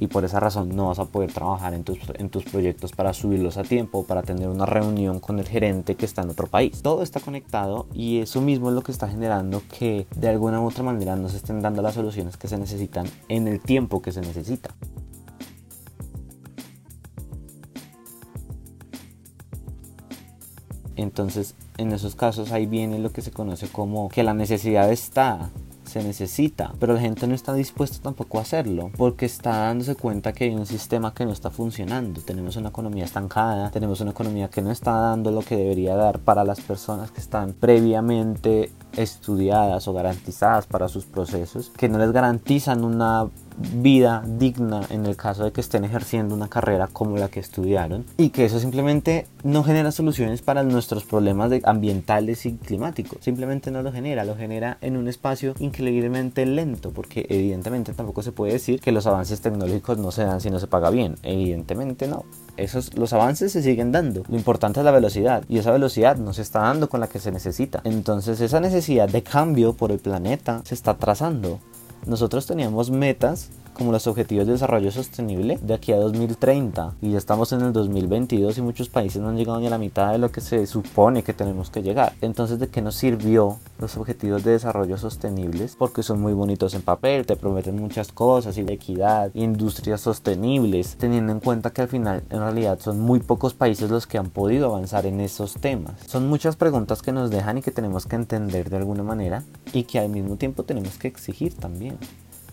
y 0.00 0.06
por 0.06 0.24
esa 0.24 0.40
razón 0.40 0.74
no 0.74 0.88
vas 0.88 0.98
a 0.98 1.04
poder 1.04 1.32
trabajar 1.32 1.74
en 1.74 1.84
tus, 1.84 1.98
en 2.14 2.30
tus 2.30 2.44
proyectos 2.44 2.92
para 2.92 3.12
subirlos 3.12 3.58
a 3.58 3.62
tiempo, 3.62 4.04
para 4.04 4.22
tener 4.22 4.48
una 4.48 4.64
reunión 4.64 5.20
con 5.20 5.38
el 5.38 5.46
gerente 5.46 5.94
que 5.94 6.06
está 6.06 6.22
en 6.22 6.30
otro 6.30 6.46
país. 6.46 6.80
Todo 6.82 7.02
está 7.02 7.20
conectado 7.20 7.86
y 7.92 8.18
eso 8.18 8.40
mismo 8.40 8.70
es 8.70 8.74
lo 8.74 8.82
que 8.82 8.92
está 8.92 9.08
generando 9.08 9.62
que 9.78 10.06
de 10.16 10.28
alguna 10.30 10.60
u 10.60 10.66
otra 10.66 10.82
manera 10.82 11.16
no 11.16 11.28
se 11.28 11.36
estén 11.36 11.60
dando 11.60 11.82
las 11.82 11.94
soluciones 11.94 12.38
que 12.38 12.48
se 12.48 12.56
necesitan 12.56 13.06
en 13.28 13.46
el 13.46 13.60
tiempo 13.60 14.00
que 14.00 14.10
se 14.10 14.22
necesita. 14.22 14.74
Entonces, 20.96 21.54
en 21.78 21.92
esos 21.92 22.14
casos 22.14 22.52
ahí 22.52 22.66
viene 22.66 22.98
lo 22.98 23.12
que 23.12 23.22
se 23.22 23.30
conoce 23.30 23.68
como 23.68 24.08
que 24.08 24.22
la 24.22 24.34
necesidad 24.34 24.90
está, 24.90 25.50
se 25.90 26.02
necesita, 26.02 26.72
pero 26.78 26.94
la 26.94 27.00
gente 27.00 27.26
no 27.26 27.34
está 27.34 27.52
dispuesta 27.52 27.98
tampoco 28.00 28.38
a 28.38 28.42
hacerlo 28.42 28.90
porque 28.96 29.26
está 29.26 29.50
dándose 29.50 29.96
cuenta 29.96 30.32
que 30.32 30.44
hay 30.44 30.54
un 30.54 30.66
sistema 30.66 31.12
que 31.12 31.26
no 31.26 31.32
está 31.32 31.50
funcionando. 31.50 32.20
Tenemos 32.20 32.56
una 32.56 32.68
economía 32.68 33.04
estancada, 33.04 33.70
tenemos 33.70 34.00
una 34.00 34.12
economía 34.12 34.48
que 34.48 34.62
no 34.62 34.70
está 34.70 34.92
dando 34.92 35.30
lo 35.30 35.42
que 35.42 35.56
debería 35.56 35.96
dar 35.96 36.20
para 36.20 36.44
las 36.44 36.60
personas 36.60 37.10
que 37.10 37.20
están 37.20 37.52
previamente 37.52 38.70
estudiadas 38.96 39.86
o 39.88 39.92
garantizadas 39.92 40.66
para 40.66 40.88
sus 40.88 41.04
procesos, 41.04 41.70
que 41.76 41.88
no 41.88 41.98
les 41.98 42.12
garantizan 42.12 42.84
una 42.84 43.28
vida 43.58 44.22
digna 44.26 44.82
en 44.90 45.06
el 45.06 45.16
caso 45.16 45.44
de 45.44 45.52
que 45.52 45.60
estén 45.60 45.84
ejerciendo 45.84 46.34
una 46.34 46.48
carrera 46.48 46.88
como 46.92 47.16
la 47.16 47.28
que 47.28 47.40
estudiaron 47.40 48.04
y 48.16 48.30
que 48.30 48.44
eso 48.44 48.58
simplemente 48.58 49.26
no 49.42 49.62
genera 49.64 49.92
soluciones 49.92 50.42
para 50.42 50.62
nuestros 50.62 51.04
problemas 51.04 51.52
ambientales 51.64 52.46
y 52.46 52.56
climáticos 52.56 53.18
simplemente 53.22 53.70
no 53.70 53.82
lo 53.82 53.92
genera 53.92 54.24
lo 54.24 54.36
genera 54.36 54.78
en 54.80 54.96
un 54.96 55.08
espacio 55.08 55.54
increíblemente 55.58 56.46
lento 56.46 56.90
porque 56.90 57.26
evidentemente 57.28 57.92
tampoco 57.92 58.22
se 58.22 58.32
puede 58.32 58.52
decir 58.52 58.80
que 58.80 58.92
los 58.92 59.06
avances 59.06 59.40
tecnológicos 59.40 59.98
no 59.98 60.10
se 60.10 60.24
dan 60.24 60.40
si 60.40 60.50
no 60.50 60.58
se 60.58 60.66
paga 60.66 60.90
bien 60.90 61.16
evidentemente 61.22 62.06
no 62.06 62.24
esos, 62.60 62.96
los 62.96 63.12
avances 63.12 63.52
se 63.52 63.62
siguen 63.62 63.92
dando. 63.92 64.22
Lo 64.28 64.36
importante 64.36 64.80
es 64.80 64.84
la 64.84 64.90
velocidad 64.90 65.44
y 65.48 65.58
esa 65.58 65.72
velocidad 65.72 66.16
no 66.16 66.32
se 66.32 66.42
está 66.42 66.60
dando 66.60 66.88
con 66.88 67.00
la 67.00 67.08
que 67.08 67.18
se 67.18 67.32
necesita. 67.32 67.80
Entonces 67.84 68.40
esa 68.40 68.60
necesidad 68.60 69.08
de 69.08 69.22
cambio 69.22 69.72
por 69.72 69.92
el 69.92 69.98
planeta 69.98 70.62
se 70.64 70.74
está 70.74 70.94
trazando 70.94 71.60
nosotros 72.06 72.46
teníamos 72.46 72.90
metas 72.90 73.50
como 73.80 73.92
los 73.92 74.06
Objetivos 74.06 74.46
de 74.46 74.52
Desarrollo 74.52 74.90
Sostenible 74.90 75.58
de 75.62 75.72
aquí 75.72 75.90
a 75.92 75.96
2030 75.96 76.96
y 77.00 77.12
ya 77.12 77.16
estamos 77.16 77.50
en 77.54 77.62
el 77.62 77.72
2022 77.72 78.58
y 78.58 78.60
muchos 78.60 78.90
países 78.90 79.22
no 79.22 79.30
han 79.30 79.38
llegado 79.38 79.58
ni 79.58 79.68
a 79.68 79.70
la 79.70 79.78
mitad 79.78 80.12
de 80.12 80.18
lo 80.18 80.30
que 80.30 80.42
se 80.42 80.66
supone 80.66 81.22
que 81.22 81.32
tenemos 81.32 81.70
que 81.70 81.82
llegar. 81.82 82.12
Entonces, 82.20 82.58
¿de 82.58 82.68
qué 82.68 82.82
nos 82.82 82.96
sirvió 82.96 83.56
los 83.78 83.96
Objetivos 83.96 84.44
de 84.44 84.50
Desarrollo 84.50 84.98
Sostenibles? 84.98 85.76
Porque 85.78 86.02
son 86.02 86.20
muy 86.20 86.34
bonitos 86.34 86.74
en 86.74 86.82
papel, 86.82 87.24
te 87.24 87.36
prometen 87.36 87.80
muchas 87.80 88.12
cosas 88.12 88.58
y 88.58 88.60
equidad, 88.60 89.30
industrias 89.32 90.02
sostenibles, 90.02 90.96
teniendo 90.98 91.32
en 91.32 91.40
cuenta 91.40 91.70
que 91.70 91.80
al 91.80 91.88
final 91.88 92.22
en 92.28 92.40
realidad 92.40 92.78
son 92.80 93.00
muy 93.00 93.20
pocos 93.20 93.54
países 93.54 93.88
los 93.88 94.06
que 94.06 94.18
han 94.18 94.28
podido 94.28 94.66
avanzar 94.66 95.06
en 95.06 95.20
esos 95.20 95.54
temas. 95.54 95.94
Son 96.06 96.28
muchas 96.28 96.54
preguntas 96.56 97.00
que 97.00 97.12
nos 97.12 97.30
dejan 97.30 97.56
y 97.56 97.62
que 97.62 97.70
tenemos 97.70 98.04
que 98.04 98.16
entender 98.16 98.68
de 98.68 98.76
alguna 98.76 99.04
manera 99.04 99.42
y 99.72 99.84
que 99.84 100.00
al 100.00 100.10
mismo 100.10 100.36
tiempo 100.36 100.64
tenemos 100.64 100.98
que 100.98 101.08
exigir 101.08 101.54
también 101.54 101.96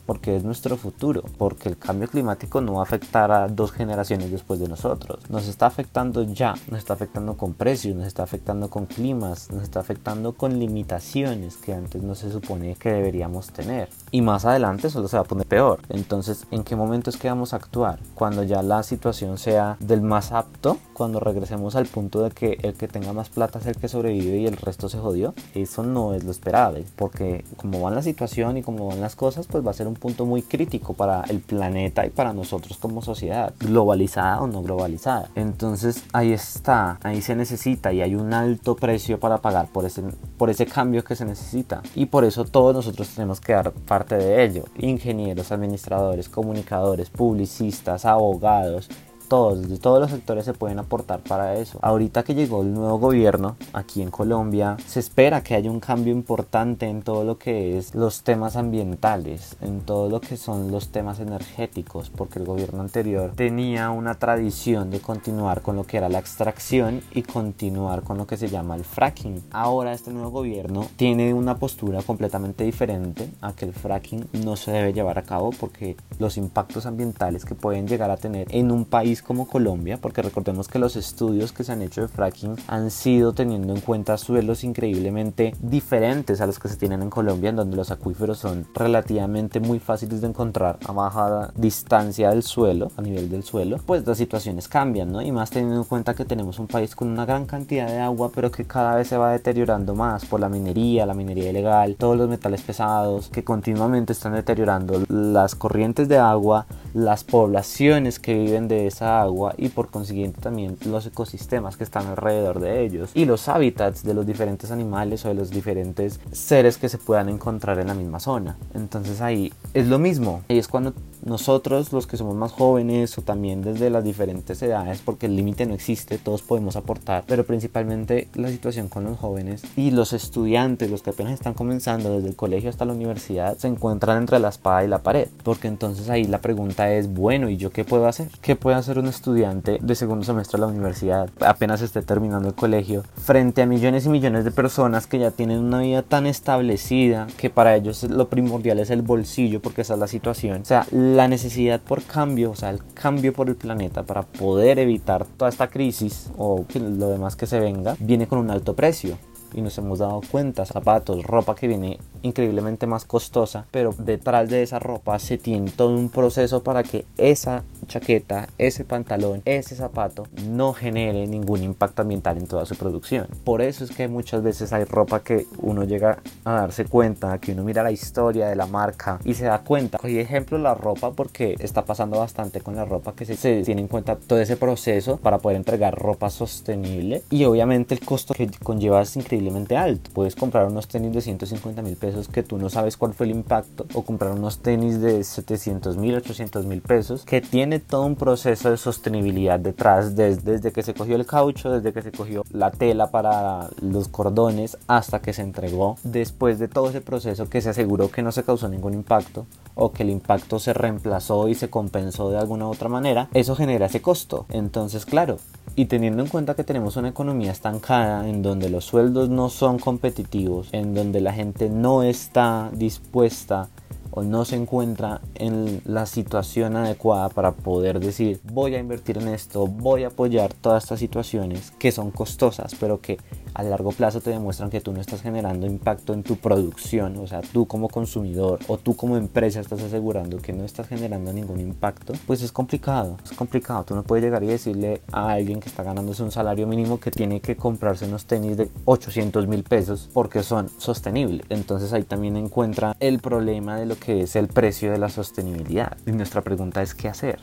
porque 0.07 0.35
es 0.35 0.43
nuestro 0.43 0.77
futuro, 0.77 1.23
porque 1.37 1.69
el 1.69 1.77
cambio 1.77 2.07
climático 2.07 2.61
no 2.61 2.73
va 2.75 2.79
a 2.79 2.83
afectar 2.83 3.31
a 3.31 3.47
dos 3.47 3.71
generaciones 3.71 4.31
después 4.31 4.59
de 4.59 4.67
nosotros. 4.67 5.19
Nos 5.29 5.47
está 5.47 5.67
afectando 5.67 6.23
ya, 6.23 6.55
nos 6.71 6.79
está 6.79 6.93
afectando 6.93 7.37
con 7.37 7.53
precios, 7.53 7.95
nos 7.95 8.07
está 8.07 8.23
afectando 8.23 8.69
con 8.69 8.85
climas, 8.85 9.51
nos 9.51 9.61
está 9.61 9.81
afectando 9.81 10.31
con 10.33 10.57
limitaciones 10.57 11.57
que 11.57 11.73
antes 11.73 12.01
no 12.01 12.15
se 12.15 12.31
supone 12.31 12.75
que 12.75 12.89
deberíamos 12.89 13.51
tener. 13.51 13.89
Y 14.09 14.21
más 14.21 14.45
adelante 14.45 14.89
solo 14.89 15.07
se 15.07 15.17
va 15.17 15.23
a 15.23 15.27
poner 15.27 15.45
peor. 15.45 15.81
Entonces, 15.89 16.47
¿en 16.51 16.63
qué 16.63 16.75
momento 16.75 17.09
es 17.09 17.17
que 17.17 17.27
vamos 17.27 17.53
a 17.53 17.57
actuar? 17.57 17.99
Cuando 18.15 18.43
ya 18.43 18.63
la 18.63 18.83
situación 18.83 19.37
sea 19.37 19.75
del 19.81 20.01
más 20.01 20.31
apto, 20.31 20.77
cuando 20.97 21.19
regresemos 21.19 21.75
al 21.75 21.85
punto 21.85 22.23
de 22.23 22.31
que 22.31 22.57
el 22.63 22.73
que 22.73 22.87
tenga 22.87 23.13
más 23.13 23.29
plata 23.29 23.59
es 23.59 23.67
el 23.67 23.75
que 23.75 23.87
sobrevive 23.87 24.37
y 24.37 24.47
el 24.47 24.57
resto 24.57 24.89
se 24.89 24.97
jodió. 24.97 25.35
Eso 25.53 25.83
no 25.83 26.15
es 26.15 26.23
lo 26.23 26.31
esperable, 26.31 26.85
porque 26.95 27.45
como 27.55 27.81
va 27.81 27.91
la 27.91 28.01
situación 28.01 28.57
y 28.57 28.63
como 28.63 28.87
van 28.87 28.99
las 28.99 29.15
cosas, 29.15 29.45
pues 29.45 29.63
va 29.63 29.69
a 29.69 29.75
ser 29.75 29.87
un 29.87 29.93
punto 29.93 30.25
muy 30.25 30.41
crítico 30.41 30.95
para 30.95 31.21
el 31.29 31.39
planeta 31.39 32.03
y 32.03 32.09
para 32.09 32.33
nosotros 32.33 32.79
como 32.79 33.03
sociedad, 33.03 33.53
globalizada 33.59 34.41
o 34.41 34.47
no 34.47 34.63
globalizada. 34.63 35.29
Entonces 35.35 36.03
ahí 36.13 36.33
está, 36.33 36.97
ahí 37.03 37.21
se 37.21 37.35
necesita 37.35 37.93
y 37.93 38.01
hay 38.01 38.15
un 38.15 38.33
alto 38.33 38.75
precio 38.75 39.19
para 39.19 39.37
pagar 39.37 39.67
por 39.67 39.85
ese, 39.85 40.01
por 40.39 40.49
ese 40.49 40.65
cambio 40.65 41.03
que 41.03 41.15
se 41.15 41.25
necesita. 41.25 41.83
Y 41.93 42.07
por 42.07 42.23
eso 42.23 42.43
todos 42.43 42.73
nosotros 42.73 43.07
tenemos 43.09 43.39
que 43.39 43.53
dar 43.53 43.71
parte 43.71 44.15
de 44.15 44.43
ello. 44.43 44.63
Ingenieros, 44.79 45.51
administradores, 45.51 46.27
comunicadores, 46.27 47.11
publicistas, 47.11 48.03
abogados, 48.03 48.89
todos, 49.27 49.79
todos 49.79 49.99
los 49.99 50.11
sectores 50.11 50.45
se 50.45 50.53
pueden 50.53 50.79
aportar 50.79 51.19
para 51.19 51.55
eso. 51.55 51.79
Ahorita 51.81 52.23
que 52.23 52.35
llegó 52.35 52.61
el 52.61 52.73
nuevo 52.73 52.97
gobierno 52.99 53.57
aquí 53.73 54.01
en 54.01 54.11
Colombia, 54.11 54.77
se 54.85 54.99
espera 54.99 55.43
que 55.43 55.55
haya 55.55 55.69
un 55.69 55.79
cambio 55.79 56.13
importante 56.13 56.87
en 56.87 57.01
todo 57.01 57.23
lo 57.23 57.37
que 57.37 57.77
es 57.77 57.95
los 57.95 58.23
temas 58.23 58.55
ambientales, 58.55 59.57
en 59.61 59.81
todo 59.81 60.09
lo 60.09 60.21
que 60.21 60.37
son 60.37 60.71
los 60.71 60.89
temas 60.89 61.19
energéticos, 61.19 62.09
porque 62.09 62.39
el 62.39 62.45
gobierno 62.45 62.81
anterior 62.81 63.31
tenía 63.35 63.89
una 63.89 64.15
tradición 64.15 64.89
de 64.89 64.99
continuar 64.99 65.61
con 65.61 65.75
lo 65.75 65.83
que 65.83 65.97
era 65.97 66.09
la 66.09 66.19
extracción 66.19 67.01
y 67.11 67.23
continuar 67.23 68.03
con 68.03 68.17
lo 68.17 68.27
que 68.27 68.37
se 68.37 68.49
llama 68.49 68.75
el 68.75 68.85
fracking. 68.85 69.43
Ahora 69.51 69.93
este 69.93 70.11
nuevo 70.11 70.31
gobierno 70.31 70.87
tiene 70.95 71.33
una 71.33 71.57
postura 71.57 72.01
completamente 72.01 72.63
diferente 72.63 73.29
a 73.41 73.53
que 73.53 73.65
el 73.65 73.73
fracking 73.73 74.27
no 74.43 74.55
se 74.55 74.71
debe 74.71 74.93
llevar 74.93 75.19
a 75.19 75.23
cabo 75.23 75.51
porque 75.59 75.97
los 76.19 76.37
impactos 76.37 76.85
ambientales 76.85 77.45
que 77.45 77.55
pueden 77.55 77.87
llegar 77.87 78.11
a 78.11 78.17
tener 78.17 78.47
en 78.51 78.71
un 78.71 78.85
país 78.85 79.16
como 79.21 79.47
Colombia, 79.47 79.97
porque 80.01 80.21
recordemos 80.21 80.67
que 80.67 80.79
los 80.79 80.95
estudios 80.95 81.51
que 81.51 81.63
se 81.63 81.71
han 81.71 81.81
hecho 81.81 82.01
de 82.01 82.07
fracking 82.07 82.55
han 82.67 82.91
sido 82.91 83.33
teniendo 83.33 83.73
en 83.73 83.81
cuenta 83.81 84.17
suelos 84.17 84.63
increíblemente 84.63 85.53
diferentes 85.59 86.41
a 86.41 86.47
los 86.47 86.59
que 86.59 86.69
se 86.69 86.77
tienen 86.77 87.01
en 87.01 87.09
Colombia, 87.09 87.49
en 87.49 87.55
donde 87.55 87.77
los 87.77 87.91
acuíferos 87.91 88.39
son 88.39 88.65
relativamente 88.73 89.59
muy 89.59 89.79
fáciles 89.79 90.21
de 90.21 90.27
encontrar 90.27 90.77
a 90.85 90.91
baja 90.91 91.51
distancia 91.55 92.29
del 92.29 92.43
suelo, 92.43 92.91
a 92.97 93.01
nivel 93.01 93.29
del 93.29 93.43
suelo, 93.43 93.77
pues 93.85 94.05
las 94.05 94.17
situaciones 94.17 94.67
cambian, 94.67 95.11
¿no? 95.11 95.21
Y 95.21 95.31
más 95.31 95.49
teniendo 95.49 95.77
en 95.77 95.83
cuenta 95.83 96.13
que 96.13 96.25
tenemos 96.25 96.59
un 96.59 96.67
país 96.67 96.95
con 96.95 97.07
una 97.07 97.25
gran 97.25 97.45
cantidad 97.45 97.87
de 97.87 97.99
agua, 97.99 98.31
pero 98.33 98.51
que 98.51 98.65
cada 98.65 98.95
vez 98.95 99.07
se 99.07 99.17
va 99.17 99.31
deteriorando 99.31 99.95
más 99.95 100.25
por 100.25 100.39
la 100.39 100.49
minería, 100.49 101.05
la 101.05 101.13
minería 101.13 101.49
ilegal, 101.49 101.95
todos 101.95 102.17
los 102.17 102.29
metales 102.29 102.61
pesados 102.61 103.29
que 103.29 103.43
continuamente 103.43 104.13
están 104.13 104.33
deteriorando 104.33 105.03
las 105.09 105.55
corrientes 105.55 106.07
de 106.07 106.17
agua, 106.17 106.65
las 106.97 107.23
poblaciones 107.23 108.17
que 108.17 108.33
viven 108.33 108.67
de 108.67 108.87
esa 108.87 109.21
agua 109.21 109.53
y 109.55 109.69
por 109.69 109.91
consiguiente 109.91 110.41
también 110.41 110.77
los 110.83 111.05
ecosistemas 111.05 111.77
que 111.77 111.83
están 111.83 112.07
alrededor 112.07 112.59
de 112.59 112.83
ellos 112.83 113.11
y 113.13 113.25
los 113.25 113.47
hábitats 113.49 114.03
de 114.03 114.15
los 114.15 114.25
diferentes 114.25 114.71
animales 114.71 115.23
o 115.23 115.27
de 115.27 115.35
los 115.35 115.51
diferentes 115.51 116.19
seres 116.31 116.79
que 116.79 116.89
se 116.89 116.97
puedan 116.97 117.29
encontrar 117.29 117.77
en 117.77 117.87
la 117.87 117.93
misma 117.93 118.19
zona. 118.19 118.57
Entonces 118.73 119.21
ahí 119.21 119.53
es 119.75 119.85
lo 119.85 119.99
mismo. 119.99 120.41
y 120.47 120.57
es 120.57 120.67
cuando 120.67 120.95
nosotros 121.27 121.93
los 121.93 122.07
que 122.07 122.17
somos 122.17 122.35
más 122.35 122.51
jóvenes 122.51 123.17
o 123.17 123.21
también 123.21 123.61
desde 123.61 123.89
las 123.89 124.03
diferentes 124.03 124.61
edades, 124.61 125.01
porque 125.03 125.27
el 125.27 125.35
límite 125.35 125.65
no 125.65 125.73
existe, 125.73 126.17
todos 126.17 126.41
podemos 126.41 126.75
aportar, 126.75 127.23
pero 127.27 127.45
principalmente 127.45 128.27
la 128.35 128.49
situación 128.49 128.87
con 128.87 129.03
los 129.03 129.17
jóvenes 129.17 129.63
y 129.75 129.91
los 129.91 130.13
estudiantes, 130.13 130.89
los 130.89 131.01
que 131.01 131.11
apenas 131.11 131.33
están 131.33 131.53
comenzando 131.53 132.15
desde 132.15 132.29
el 132.29 132.35
colegio 132.35 132.69
hasta 132.69 132.85
la 132.85 132.93
universidad, 132.93 133.57
se 133.57 133.67
encuentran 133.67 134.17
entre 134.17 134.39
la 134.39 134.49
espada 134.49 134.83
y 134.83 134.87
la 134.87 134.99
pared, 134.99 135.27
porque 135.43 135.67
entonces 135.67 136.09
ahí 136.09 136.23
la 136.23 136.39
pregunta 136.39 136.91
es, 136.93 137.13
bueno, 137.13 137.49
¿y 137.49 137.57
yo 137.57 137.71
qué 137.71 137.85
puedo 137.85 138.07
hacer? 138.07 138.29
¿Qué 138.41 138.55
puede 138.55 138.77
hacer 138.77 138.99
un 138.99 139.07
estudiante 139.07 139.79
de 139.81 139.95
segundo 139.95 140.25
semestre 140.25 140.57
de 140.57 140.65
la 140.65 140.71
universidad, 140.71 141.29
apenas 141.41 141.81
esté 141.81 142.01
terminando 142.01 142.47
el 142.49 142.55
colegio, 142.55 143.03
frente 143.17 143.61
a 143.61 143.65
millones 143.65 144.05
y 144.05 144.09
millones 144.09 144.45
de 144.45 144.51
personas 144.51 145.07
que 145.07 145.19
ya 145.19 145.31
tienen 145.31 145.59
una 145.59 145.79
vida 145.79 146.03
tan 146.03 146.25
establecida 146.25 147.27
que 147.37 147.49
para 147.49 147.75
ellos 147.75 148.03
lo 148.03 148.29
primordial 148.29 148.79
es 148.79 148.89
el 148.89 149.01
bolsillo, 149.01 149.61
porque 149.61 149.81
esa 149.81 149.95
es 149.95 149.99
la 149.99 150.07
situación? 150.07 150.61
O 150.61 150.65
sea, 150.65 150.85
la 150.91 151.16
necesidad 151.25 151.79
por 151.79 152.03
cambio, 152.03 152.51
o 152.51 152.55
sea, 152.55 152.69
el 152.69 152.81
cambio 152.93 153.31
por 153.31 153.47
el 153.47 153.55
planeta 153.55 154.03
para 154.03 154.23
poder 154.23 154.77
evitar 154.77 155.25
toda 155.25 155.49
esta 155.49 155.69
crisis 155.69 156.29
o 156.37 156.65
lo 156.75 157.09
demás 157.09 157.37
que 157.37 157.45
se 157.45 157.61
venga, 157.61 157.95
viene 157.99 158.27
con 158.27 158.39
un 158.39 158.51
alto 158.51 158.75
precio. 158.75 159.17
Y 159.53 159.61
nos 159.61 159.77
hemos 159.77 159.99
dado 159.99 160.19
cuenta, 160.29 160.65
zapatos, 160.65 161.23
ropa 161.23 161.55
que 161.55 161.69
viene 161.69 161.97
increíblemente 162.27 162.87
más 162.87 163.05
costosa, 163.05 163.65
pero 163.71 163.93
detrás 163.97 164.49
de 164.49 164.63
esa 164.63 164.79
ropa 164.79 165.17
se 165.19 165.37
tiene 165.37 165.71
todo 165.71 165.89
un 165.89 166.09
proceso 166.09 166.63
para 166.63 166.83
que 166.83 167.05
esa 167.17 167.63
chaqueta, 167.87 168.49
ese 168.57 168.83
pantalón, 168.83 169.41
ese 169.45 169.75
zapato 169.75 170.27
no 170.47 170.73
genere 170.73 171.25
ningún 171.27 171.63
impacto 171.63 172.01
ambiental 172.01 172.37
en 172.37 172.47
toda 172.47 172.65
su 172.65 172.75
producción. 172.75 173.27
Por 173.43 173.61
eso 173.61 173.83
es 173.83 173.91
que 173.91 174.07
muchas 174.07 174.43
veces 174.43 174.73
hay 174.73 174.83
ropa 174.83 175.21
que 175.21 175.45
uno 175.59 175.83
llega 175.83 176.19
a 176.43 176.53
darse 176.53 176.85
cuenta, 176.85 177.39
que 177.39 177.53
uno 177.53 177.63
mira 177.63 177.83
la 177.83 177.91
historia 177.91 178.47
de 178.47 178.55
la 178.55 178.65
marca 178.65 179.19
y 179.23 179.33
se 179.33 179.45
da 179.45 179.59
cuenta. 179.59 179.97
Cogí 179.97 180.19
ejemplo 180.19 180.57
la 180.57 180.73
ropa 180.73 181.11
porque 181.11 181.55
está 181.59 181.85
pasando 181.85 182.19
bastante 182.19 182.61
con 182.61 182.75
la 182.75 182.85
ropa 182.85 183.13
que 183.13 183.25
se, 183.25 183.35
se 183.35 183.63
tiene 183.63 183.81
en 183.81 183.87
cuenta 183.87 184.15
todo 184.15 184.39
ese 184.39 184.57
proceso 184.57 185.17
para 185.17 185.39
poder 185.39 185.57
entregar 185.57 185.95
ropa 185.95 186.29
sostenible 186.29 187.23
y 187.29 187.45
obviamente 187.45 187.93
el 187.93 188.01
costo 188.01 188.33
que 188.33 188.49
conlleva 188.63 189.01
es 189.01 189.15
increíblemente 189.15 189.77
alto. 189.77 190.09
Puedes 190.13 190.35
comprar 190.35 190.65
unos 190.67 190.87
tenis 190.87 191.13
de 191.13 191.21
150 191.21 191.81
mil 191.81 191.95
pesos 191.95 192.16
que 192.27 192.43
tú 192.43 192.57
no 192.57 192.69
sabes 192.69 192.97
cuál 192.97 193.13
fue 193.13 193.27
el 193.27 193.33
impacto 193.33 193.85
o 193.93 194.01
comprar 194.01 194.31
unos 194.31 194.59
tenis 194.59 194.99
de 194.99 195.23
700 195.23 195.97
mil, 195.97 196.15
800 196.15 196.65
mil 196.65 196.81
pesos 196.81 197.23
que 197.25 197.41
tiene 197.41 197.79
todo 197.79 198.03
un 198.05 198.15
proceso 198.15 198.71
de 198.71 198.77
sostenibilidad 198.77 199.59
detrás 199.59 200.15
desde, 200.15 200.53
desde 200.53 200.71
que 200.71 200.81
se 200.81 200.93
cogió 200.93 201.15
el 201.15 201.25
caucho, 201.25 201.71
desde 201.71 201.93
que 201.93 202.01
se 202.01 202.11
cogió 202.11 202.43
la 202.51 202.71
tela 202.71 203.11
para 203.11 203.69
los 203.81 204.07
cordones 204.07 204.77
hasta 204.87 205.21
que 205.21 205.33
se 205.33 205.41
entregó. 205.43 205.97
Después 206.03 206.57
de 206.57 206.67
todo 206.67 206.89
ese 206.89 207.01
proceso 207.01 207.49
que 207.49 207.61
se 207.61 207.69
aseguró 207.69 208.09
que 208.09 208.23
no 208.23 208.31
se 208.31 208.43
causó 208.43 208.67
ningún 208.69 208.93
impacto 208.93 209.45
o 209.75 209.91
que 209.91 210.03
el 210.03 210.09
impacto 210.09 210.59
se 210.59 210.73
reemplazó 210.73 211.47
y 211.47 211.55
se 211.55 211.69
compensó 211.69 212.29
de 212.29 212.37
alguna 212.37 212.67
u 212.67 212.71
otra 212.71 212.89
manera, 212.89 213.29
eso 213.33 213.55
genera 213.55 213.85
ese 213.85 214.01
costo. 214.01 214.45
Entonces, 214.49 215.05
claro, 215.05 215.37
Y 215.79 215.85
teniendo 215.85 216.23
en 216.23 216.29
cuenta 216.29 216.55
que 216.55 216.63
tenemos 216.63 216.97
una 216.97 217.09
economía 217.09 217.51
estancada 217.51 218.27
en 218.27 218.41
donde 218.41 218.67
los 218.67 218.83
sueldos 218.83 219.29
no 219.29 219.47
son 219.47 219.77
competitivos, 219.77 220.69
en 220.71 220.95
donde 220.95 221.21
la 221.21 221.33
gente 221.33 221.69
no 221.69 222.01
está 222.01 222.71
dispuesta 222.73 223.69
o 224.09 224.23
no 224.23 224.43
se 224.43 224.55
encuentra 224.55 225.21
en 225.35 225.83
la 225.85 226.07
situación 226.07 226.75
adecuada 226.77 227.29
para 227.29 227.51
poder 227.51 227.99
decir 227.99 228.39
voy 228.51 228.73
a 228.73 228.79
invertir 228.79 229.19
en 229.19 229.27
esto, 229.27 229.67
voy 229.67 230.03
a 230.03 230.07
apoyar 230.07 230.51
todas 230.51 230.81
estas 230.81 230.99
situaciones 230.99 231.69
que 231.77 231.91
son 231.91 232.09
costosas, 232.09 232.73
pero 232.79 232.99
que 232.99 233.19
a 233.57 233.63
largo 233.63 233.91
plazo 233.91 234.21
te 234.21 234.29
demuestran 234.29 234.69
que 234.69 234.81
tú 234.81 234.93
no 234.93 235.01
estás 235.01 235.23
generando 235.23 235.65
impacto 235.65 236.13
en 236.13 236.21
tu 236.21 236.35
producción, 236.35 237.17
o 237.17 237.25
sea, 237.25 237.41
tú 237.41 237.65
como 237.65 237.89
consumidor 237.89 238.59
o 238.67 238.77
tú 238.77 238.95
como 238.95 239.17
empresa 239.17 239.59
estás 239.59 239.81
asegurando 239.81 240.37
que 240.37 240.53
no 240.53 240.63
estás 240.63 240.87
generando 240.87 241.33
ningún 241.33 241.59
impacto, 241.59 242.13
pues 242.27 242.43
es 242.43 242.51
complicado, 242.51 243.17
es 243.23 243.31
complicado. 243.31 243.83
Tú 243.83 243.95
no 243.95 244.03
puedes 244.03 244.23
llegar 244.23 244.43
y 244.43 244.47
decirle 244.47 245.01
a 245.11 245.31
alguien 245.31 245.59
que 245.59 245.69
está 245.69 245.81
ganándose 245.81 246.21
un 246.21 246.31
salario 246.31 246.67
mínimo 246.67 246.99
que 246.99 247.09
tiene 247.09 247.41
que 247.41 247.55
comprarse 247.55 248.05
unos 248.05 248.25
tenis 248.25 248.57
de 248.57 248.69
800 248.85 249.47
mil 249.47 249.63
pesos 249.63 250.07
porque 250.13 250.43
son 250.43 250.69
sostenibles. 250.77 251.47
Entonces 251.49 251.93
ahí 251.93 252.03
también 252.03 252.37
encuentra 252.37 252.95
el 252.99 253.17
problema 253.19 253.77
de 253.77 253.87
lo 253.87 253.97
que 253.97 254.21
es 254.21 254.35
el 254.35 254.49
precio 254.49 254.91
de 254.91 254.99
la 254.99 255.09
sostenibilidad. 255.09 255.97
Y 256.05 256.11
nuestra 256.11 256.41
pregunta 256.41 256.83
es 256.83 256.93
qué 256.93 257.07
hacer. 257.07 257.39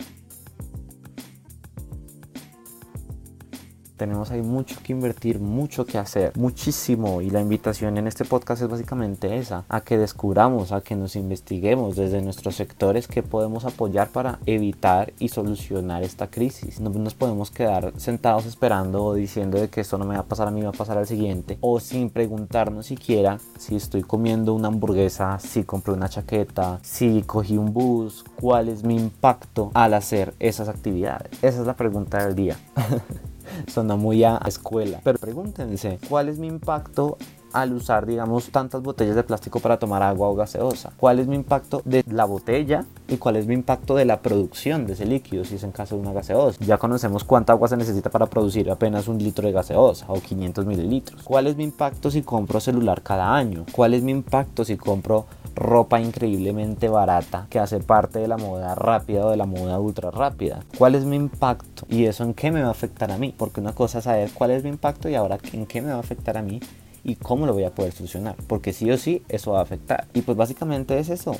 Tenemos 4.04 4.30
ahí 4.30 4.42
mucho 4.42 4.76
que 4.82 4.92
invertir, 4.92 5.40
mucho 5.40 5.86
que 5.86 5.96
hacer, 5.96 6.32
muchísimo. 6.36 7.22
Y 7.22 7.30
la 7.30 7.40
invitación 7.40 7.96
en 7.96 8.06
este 8.06 8.26
podcast 8.26 8.60
es 8.60 8.68
básicamente 8.68 9.38
esa, 9.38 9.64
a 9.66 9.80
que 9.80 9.96
descubramos, 9.96 10.72
a 10.72 10.82
que 10.82 10.94
nos 10.94 11.16
investiguemos 11.16 11.96
desde 11.96 12.20
nuestros 12.20 12.54
sectores 12.54 13.08
qué 13.08 13.22
podemos 13.22 13.64
apoyar 13.64 14.10
para 14.10 14.40
evitar 14.44 15.14
y 15.18 15.30
solucionar 15.30 16.02
esta 16.02 16.26
crisis. 16.26 16.80
No 16.80 16.90
nos 16.90 17.14
podemos 17.14 17.50
quedar 17.50 17.94
sentados 17.96 18.44
esperando 18.44 19.02
o 19.02 19.14
diciendo 19.14 19.58
de 19.58 19.68
que 19.68 19.80
esto 19.80 19.96
no 19.96 20.04
me 20.04 20.16
va 20.16 20.20
a 20.20 20.26
pasar 20.26 20.48
a 20.48 20.50
mí, 20.50 20.60
va 20.60 20.68
a 20.68 20.72
pasar 20.72 20.98
al 20.98 21.06
siguiente. 21.06 21.56
O 21.62 21.80
sin 21.80 22.10
preguntarnos 22.10 22.84
siquiera 22.84 23.38
si 23.58 23.76
estoy 23.76 24.02
comiendo 24.02 24.52
una 24.52 24.68
hamburguesa, 24.68 25.38
si 25.38 25.64
compré 25.64 25.94
una 25.94 26.10
chaqueta, 26.10 26.78
si 26.82 27.22
cogí 27.22 27.56
un 27.56 27.72
bus, 27.72 28.22
cuál 28.38 28.68
es 28.68 28.84
mi 28.84 28.96
impacto 28.96 29.70
al 29.72 29.94
hacer 29.94 30.34
esas 30.40 30.68
actividades. 30.68 31.32
Esa 31.40 31.62
es 31.62 31.66
la 31.66 31.74
pregunta 31.74 32.22
del 32.22 32.34
día. 32.34 32.58
Suena 33.66 33.96
muy 33.96 34.24
a 34.24 34.40
escuela. 34.46 35.00
Pero 35.02 35.18
pregúntense, 35.18 35.98
¿cuál 36.08 36.28
es 36.28 36.38
mi 36.38 36.46
impacto 36.46 37.16
al 37.54 37.72
usar, 37.72 38.04
digamos, 38.04 38.50
tantas 38.50 38.82
botellas 38.82 39.16
de 39.16 39.22
plástico 39.22 39.60
para 39.60 39.78
tomar 39.78 40.02
agua 40.02 40.28
o 40.28 40.34
gaseosa? 40.34 40.92
¿Cuál 40.96 41.20
es 41.20 41.26
mi 41.26 41.36
impacto 41.36 41.80
de 41.84 42.04
la 42.10 42.24
botella 42.24 42.84
y 43.08 43.16
cuál 43.16 43.36
es 43.36 43.46
mi 43.46 43.54
impacto 43.54 43.94
de 43.94 44.04
la 44.04 44.20
producción 44.20 44.86
de 44.86 44.94
ese 44.94 45.06
líquido 45.06 45.44
si 45.44 45.54
es 45.54 45.62
en 45.62 45.72
caso 45.72 45.94
de 45.94 46.02
una 46.02 46.12
gaseosa? 46.12 46.62
Ya 46.64 46.76
conocemos 46.76 47.24
cuánta 47.24 47.52
agua 47.52 47.68
se 47.68 47.76
necesita 47.76 48.10
para 48.10 48.26
producir 48.26 48.70
apenas 48.70 49.08
un 49.08 49.18
litro 49.18 49.46
de 49.46 49.52
gaseosa 49.52 50.04
o 50.08 50.20
500 50.20 50.66
mililitros. 50.66 51.22
¿Cuál 51.22 51.46
es 51.46 51.56
mi 51.56 51.64
impacto 51.64 52.10
si 52.10 52.22
compro 52.22 52.60
celular 52.60 53.02
cada 53.02 53.34
año? 53.34 53.64
¿Cuál 53.72 53.94
es 53.94 54.02
mi 54.02 54.12
impacto 54.12 54.64
si 54.64 54.76
compro 54.76 55.26
ropa 55.54 56.00
increíblemente 56.00 56.88
barata 56.88 57.46
que 57.48 57.58
hace 57.58 57.80
parte 57.80 58.18
de 58.18 58.28
la 58.28 58.36
moda 58.36 58.74
rápida 58.74 59.26
o 59.26 59.30
de 59.30 59.36
la 59.36 59.46
moda 59.46 59.78
ultra 59.78 60.10
rápida. 60.10 60.60
¿Cuál 60.76 60.94
es 60.94 61.04
mi 61.04 61.16
impacto? 61.16 61.86
¿Y 61.88 62.06
eso 62.06 62.24
en 62.24 62.34
qué 62.34 62.50
me 62.50 62.62
va 62.62 62.68
a 62.68 62.72
afectar 62.72 63.10
a 63.10 63.18
mí? 63.18 63.34
Porque 63.36 63.60
una 63.60 63.72
cosa 63.72 63.98
es 63.98 64.04
saber 64.04 64.30
cuál 64.34 64.50
es 64.50 64.64
mi 64.64 64.70
impacto 64.70 65.08
y 65.08 65.14
ahora 65.14 65.38
en 65.52 65.66
qué 65.66 65.80
me 65.80 65.90
va 65.90 65.96
a 65.96 66.00
afectar 66.00 66.36
a 66.36 66.42
mí 66.42 66.60
y 67.04 67.16
cómo 67.16 67.46
lo 67.46 67.52
voy 67.52 67.64
a 67.64 67.74
poder 67.74 67.92
solucionar. 67.92 68.36
Porque 68.48 68.72
sí 68.72 68.90
o 68.90 68.98
sí 68.98 69.22
eso 69.28 69.52
va 69.52 69.60
a 69.60 69.62
afectar. 69.62 70.06
Y 70.14 70.22
pues 70.22 70.36
básicamente 70.36 70.98
es 70.98 71.10
eso. 71.10 71.36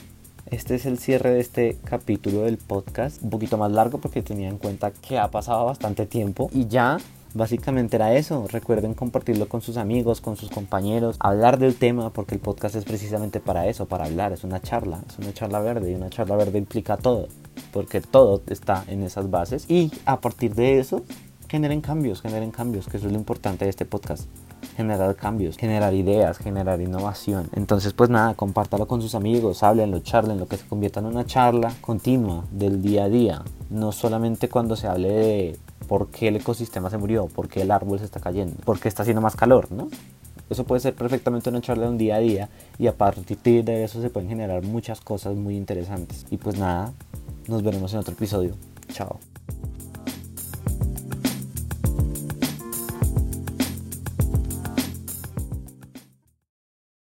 Este 0.46 0.74
es 0.74 0.86
el 0.86 0.98
cierre 0.98 1.30
de 1.30 1.40
este 1.40 1.78
capítulo 1.84 2.42
del 2.42 2.58
podcast, 2.58 3.22
un 3.22 3.30
poquito 3.30 3.56
más 3.56 3.72
largo 3.72 3.98
porque 3.98 4.22
tenía 4.22 4.48
en 4.48 4.58
cuenta 4.58 4.92
que 4.92 5.18
ha 5.18 5.30
pasado 5.30 5.64
bastante 5.64 6.04
tiempo 6.04 6.50
y 6.52 6.66
ya 6.66 6.98
Básicamente 7.34 7.96
era 7.96 8.14
eso. 8.14 8.46
Recuerden 8.48 8.94
compartirlo 8.94 9.48
con 9.48 9.60
sus 9.60 9.76
amigos, 9.76 10.20
con 10.20 10.36
sus 10.36 10.50
compañeros, 10.50 11.16
hablar 11.18 11.58
del 11.58 11.74
tema, 11.74 12.10
porque 12.10 12.36
el 12.36 12.40
podcast 12.40 12.76
es 12.76 12.84
precisamente 12.84 13.40
para 13.40 13.66
eso, 13.66 13.86
para 13.86 14.04
hablar. 14.04 14.32
Es 14.32 14.44
una 14.44 14.62
charla, 14.62 15.00
es 15.08 15.18
una 15.18 15.34
charla 15.34 15.58
verde 15.58 15.90
y 15.90 15.94
una 15.96 16.10
charla 16.10 16.36
verde 16.36 16.58
implica 16.58 16.96
todo, 16.96 17.26
porque 17.72 18.00
todo 18.00 18.40
está 18.46 18.84
en 18.86 19.02
esas 19.02 19.32
bases. 19.32 19.68
Y 19.68 19.90
a 20.06 20.20
partir 20.20 20.54
de 20.54 20.78
eso, 20.78 21.02
generen 21.48 21.80
cambios, 21.80 22.22
generen 22.22 22.52
cambios, 22.52 22.86
que 22.86 22.98
eso 22.98 23.08
es 23.08 23.12
lo 23.12 23.18
importante 23.18 23.64
de 23.64 23.70
este 23.70 23.84
podcast. 23.84 24.28
Generar 24.76 25.14
cambios, 25.14 25.56
generar 25.56 25.94
ideas, 25.94 26.38
generar 26.38 26.80
innovación. 26.80 27.48
Entonces, 27.54 27.92
pues 27.92 28.10
nada, 28.10 28.34
compártalo 28.34 28.86
con 28.86 29.00
sus 29.00 29.14
amigos, 29.14 29.62
háblenlo, 29.62 30.00
charlen, 30.00 30.44
que 30.46 30.56
se 30.56 30.66
convierta 30.66 31.00
en 31.00 31.06
una 31.06 31.24
charla 31.24 31.72
continua 31.80 32.44
del 32.50 32.82
día 32.82 33.04
a 33.04 33.08
día. 33.08 33.42
No 33.70 33.92
solamente 33.92 34.48
cuando 34.48 34.74
se 34.76 34.88
hable 34.88 35.08
de 35.08 35.58
por 35.86 36.08
qué 36.08 36.28
el 36.28 36.36
ecosistema 36.36 36.90
se 36.90 36.98
murió, 36.98 37.26
por 37.26 37.48
qué 37.48 37.62
el 37.62 37.70
árbol 37.70 37.98
se 37.98 38.04
está 38.04 38.20
cayendo, 38.20 38.56
por 38.64 38.80
qué 38.80 38.88
está 38.88 39.02
haciendo 39.02 39.20
más 39.20 39.36
calor, 39.36 39.70
¿no? 39.70 39.88
Eso 40.50 40.64
puede 40.64 40.80
ser 40.80 40.94
perfectamente 40.94 41.50
una 41.50 41.60
charla 41.60 41.84
de 41.84 41.90
un 41.90 41.98
día 41.98 42.16
a 42.16 42.20
día 42.20 42.48
y 42.78 42.86
a 42.86 42.96
partir 42.96 43.64
de 43.64 43.84
eso 43.84 44.02
se 44.02 44.10
pueden 44.10 44.28
generar 44.28 44.62
muchas 44.62 45.00
cosas 45.00 45.34
muy 45.36 45.56
interesantes. 45.56 46.26
Y 46.30 46.36
pues 46.36 46.58
nada, 46.58 46.92
nos 47.48 47.62
veremos 47.62 47.92
en 47.94 48.00
otro 48.00 48.12
episodio. 48.12 48.54
Chao. 48.92 49.18